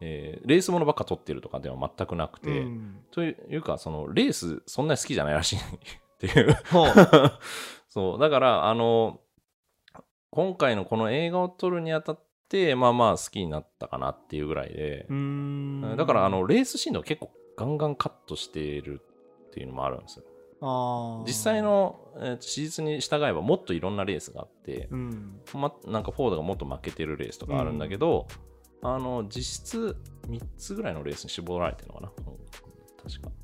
[0.00, 2.98] えーレースものばっか撮ってるとかでは全くなくて、うん。
[3.10, 5.60] というかそのレースそんなに好きじゃないらしいっ
[6.18, 6.56] ていう
[7.94, 9.20] そうだからあの
[10.30, 15.06] 今回のこの映画を撮るにあたってまあまあ好きになったかなっていうぐらいで。
[15.96, 19.00] だからあのレースシーンとか結構ガンガンカットしてる
[19.46, 20.24] っていうのもあるんですよ。
[21.24, 25.40] 実際の、えーと史実に従えばもっといろんなレースがあって、うん。
[25.54, 28.26] ま、なんかフォードがもっと負けてるレースとかあるんだけど、
[28.82, 29.96] あの実質
[30.28, 32.12] 3つぐらいのレースに絞られてるのかな。
[32.26, 32.34] うん
[33.04, 33.43] 確か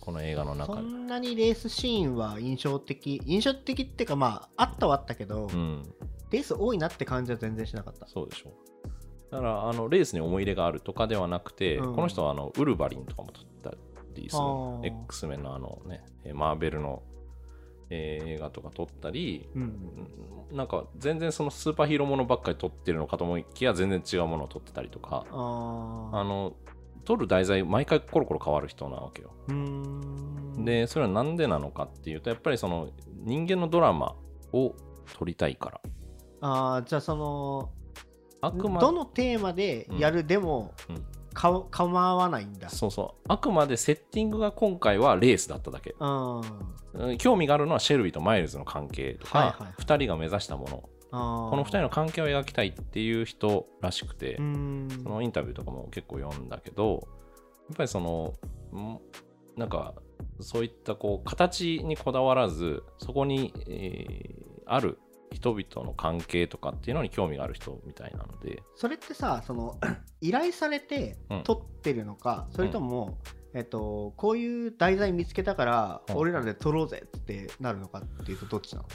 [0.00, 5.82] この映画の中そでんなにレースシーンは印象的印象的っていうかまああったはあったけど、うん。
[6.30, 8.06] レース多いなって感じは全然しなかった。
[8.06, 8.52] そうでしょ
[9.30, 11.94] だからあのレースに思い入れがあるとかではなくて、うん。
[11.94, 13.72] この人はあのウルヴァリンとかも撮った
[14.14, 14.94] りする。
[15.04, 17.02] X メンのあのねえーマーベルの、
[17.90, 19.62] えー映画とか撮ったり、うん。
[19.62, 25.24] うんなんか全然そのスーパーヒーローものばっかり撮ってるのかと思いきや全然違うものを撮ってたりとか。
[25.30, 26.54] あの
[27.04, 29.30] 撮る題材毎回コロコロ変わる人なわけよ。
[30.58, 32.88] でそれはなんでなのかっていうとやっぱりその
[33.24, 34.14] 人間のドラマ
[34.52, 34.74] を
[35.18, 35.80] 撮りたいから。
[36.40, 37.70] あーじゃあその
[38.40, 41.04] あくまどのテーマでやるでもうん。
[41.34, 42.68] か、構わないんだ。
[42.68, 43.24] そうそう。
[43.28, 45.96] あくまでセッティングが今回はレースだっただけ。
[45.98, 46.40] うん。
[46.40, 50.88] うん興味があるのはシェルビーとマイルズの関係とか、はいはい2人が目指したもの
[51.50, 57.08] この2人の関係を描きたいっていう人らしくて、そのインタビューとかも結構読んだけど
[57.68, 58.34] やっぱりその
[58.74, 59.00] ん？
[59.56, 59.94] なんか
[60.40, 64.98] そういったこう形にこだわらずそこに、えーある
[65.30, 68.62] 人々の関係とかっていうのに興味がある人みたいなので。
[68.76, 69.78] それってさその
[70.20, 71.42] 依頼されてうん。
[71.42, 73.18] 撮ってるのか、それとも、
[73.52, 76.16] えっと、こういう題材見つけたから、うん。
[76.16, 78.88] 俺らで撮ろうぜってなるのかっていうとどっちなの？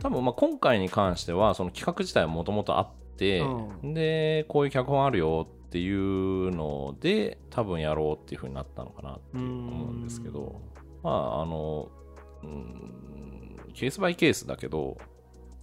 [0.00, 10.60] 多分まあ今回に関してはその企画自体はもともとあって、うでこういう脚本あるよっていうので多分やろうっていう風になったのかなって思うんですけど
[11.02, 11.88] まああの
[12.42, 14.98] うんケースバイケースだけど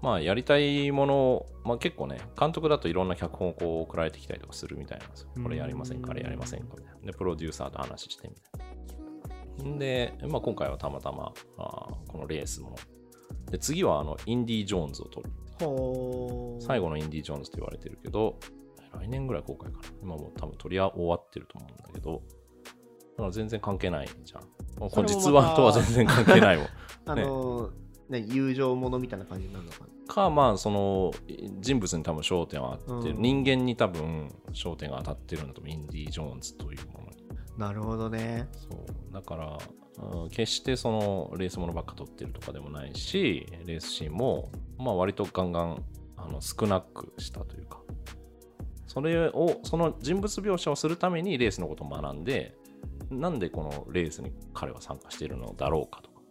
[0.01, 5.29] まあやりたいものを、まあ、結構ね監督だといろんな脚本をこう送られてきたりとかするみたいなんですよ。
[5.41, 7.11] これやりませんかあれやりませんかみたいな。
[7.11, 9.77] でプロデューサーと話してみたいな。
[9.77, 12.75] で、まあ、今回はたまたまあーこのレースもの
[13.51, 14.87] で次はあのインディ・ジョー。
[14.87, 15.29] ンズを撮る
[16.61, 18.39] 最後のインディ・ジョーンズと言われてるけど、
[18.93, 19.83] 来年ぐらい公開かな。
[20.01, 22.21] 今もう多分撮り終わってると思うんだけど、
[22.63, 24.41] だから全然関係ないじゃん。
[24.79, 26.67] もうそれ実話とは全然関係ないもん。
[27.05, 27.69] あの
[28.09, 28.19] ね。
[28.19, 30.13] 友情ものみたいな感じになるのかな。
[30.13, 31.11] か、まあ、その
[31.59, 33.21] 人物に多分焦点は当ってる、うん。
[33.21, 37.25] 人間に多分焦点が当たってるんだと思う、インディ・ジョーンズというものに。
[37.57, 38.47] なるほどね。
[38.53, 39.13] そう。
[39.13, 39.86] だから、うん
[40.29, 45.83] 決してそのレースものばっか撮ってるとかでもないし、レースシーンも、まあ割とガンガン
[46.17, 47.81] あの少なくしたというか、
[48.85, 52.55] それを、その人物描写をするためにレースのことを学んで、
[53.09, 56.21] なんでこのレースに彼は参加しているのだろうかとか、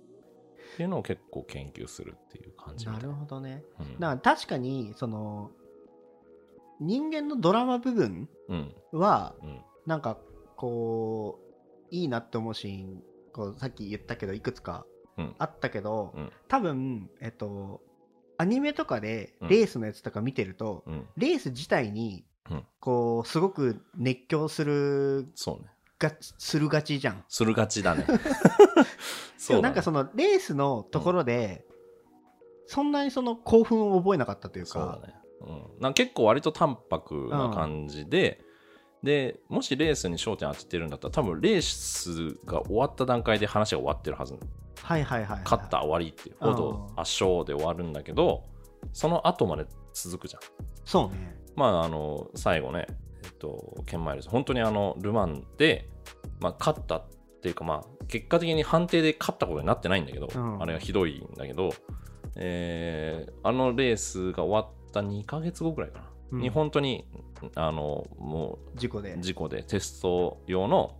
[0.74, 3.64] っていうのを結構研究するっていう感じみなるほどね。
[3.80, 5.50] うんだから確かに、その、
[6.80, 8.74] 人間のドラマ部分うん。
[8.92, 9.60] は、うん。
[9.86, 10.18] なんか
[10.56, 11.46] こう、
[11.90, 13.02] いいなって思うシーン、
[13.36, 14.86] こうさっき言ったけど、いくつか
[15.18, 17.82] うんあったけど、うん多分、えっと、
[18.38, 21.06] アニメとかでうんレースのやつとか見てると、うん。
[21.16, 25.70] レース自体にうん、こう、すごく熱狂するそうね。
[25.98, 27.24] がするがちじゃん。
[27.28, 28.04] するがちだね。
[28.04, 28.12] で
[29.38, 31.64] そうだねもなんかそのレースのところで、
[32.66, 35.14] そんなにその興奮を覚えなかったというか、そうだね。
[35.40, 38.40] うん、なんか結構割と淡白な感じで、
[39.02, 44.34] で、もしレースに焦点当ててるんだったら、多分レースが終わった段階で話が終わってるはず。
[44.82, 45.40] はいはいはい、はい。
[45.44, 48.44] 勝った終わりっていう、ほどうん圧勝で終わるんだけど、
[48.92, 50.42] その後まで続くじゃん。
[50.84, 51.36] そうね。
[51.56, 52.86] まあ、あの、最後ね、
[53.24, 55.88] えっと、ケンマイルズ、本当にあの、ルマンで、
[56.40, 57.04] まあ、勝ったっ
[57.42, 61.70] ていうか、まあ、結果的に判定で勝ったことになってないんだけど、うんあれはひどいんだけど、
[62.36, 67.06] えーあのレースが終わった2ヶ月後ぐらいかな、うんに本当に、
[67.54, 69.14] あの、も事故で。
[69.14, 69.20] う、。
[69.20, 70.96] 事故でテスト用の、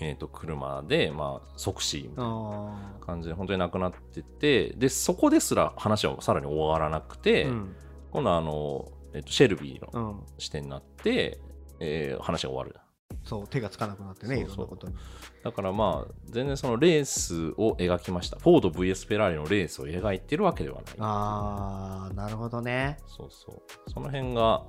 [0.00, 7.76] えっと車で、まあ、即死みたいなあ感じで本当に亡くなっててでそこですら話はさらに終わらなくーて、うん。
[8.10, 11.40] 今度はあの、えっとシェルビーのうん、視点になって、
[11.80, 12.78] えー話が終わる
[13.24, 14.56] そう手がつかなくなってねいろそう。
[14.56, 14.94] そうんなことに。
[15.42, 18.38] だからまあ全然そのレースを描きました。
[18.38, 20.84] フォード VS フェラーリのレースを描いてるわけではない。
[20.98, 22.98] ああなるほどね。
[23.06, 23.90] そうそう。
[23.90, 24.64] その辺が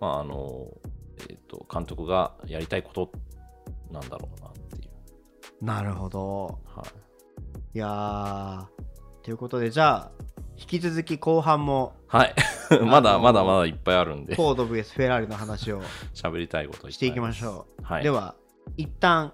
[0.00, 0.68] まああの
[1.30, 3.12] えっ、と監督がやりたいこと
[3.92, 5.64] なんだろうなっていう。
[5.64, 6.58] なるほど。
[6.64, 7.78] はい。
[7.78, 8.66] いやー
[9.22, 10.10] ということでじゃあ
[10.56, 12.34] 引き続き後半もはい。
[12.84, 14.34] まだあのーまだまだいっぱいあるんで。
[14.34, 15.82] フォード VS フェラーリの話を
[16.14, 18.02] 喋りたいことしていきましうょう、はい。
[18.02, 18.34] では
[18.76, 19.32] 一旦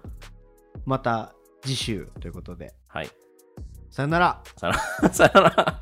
[0.85, 2.73] また次週ということで。
[2.87, 3.09] はい。
[3.89, 4.41] さよなら。
[4.57, 5.13] さよなら。
[5.13, 5.81] さよなら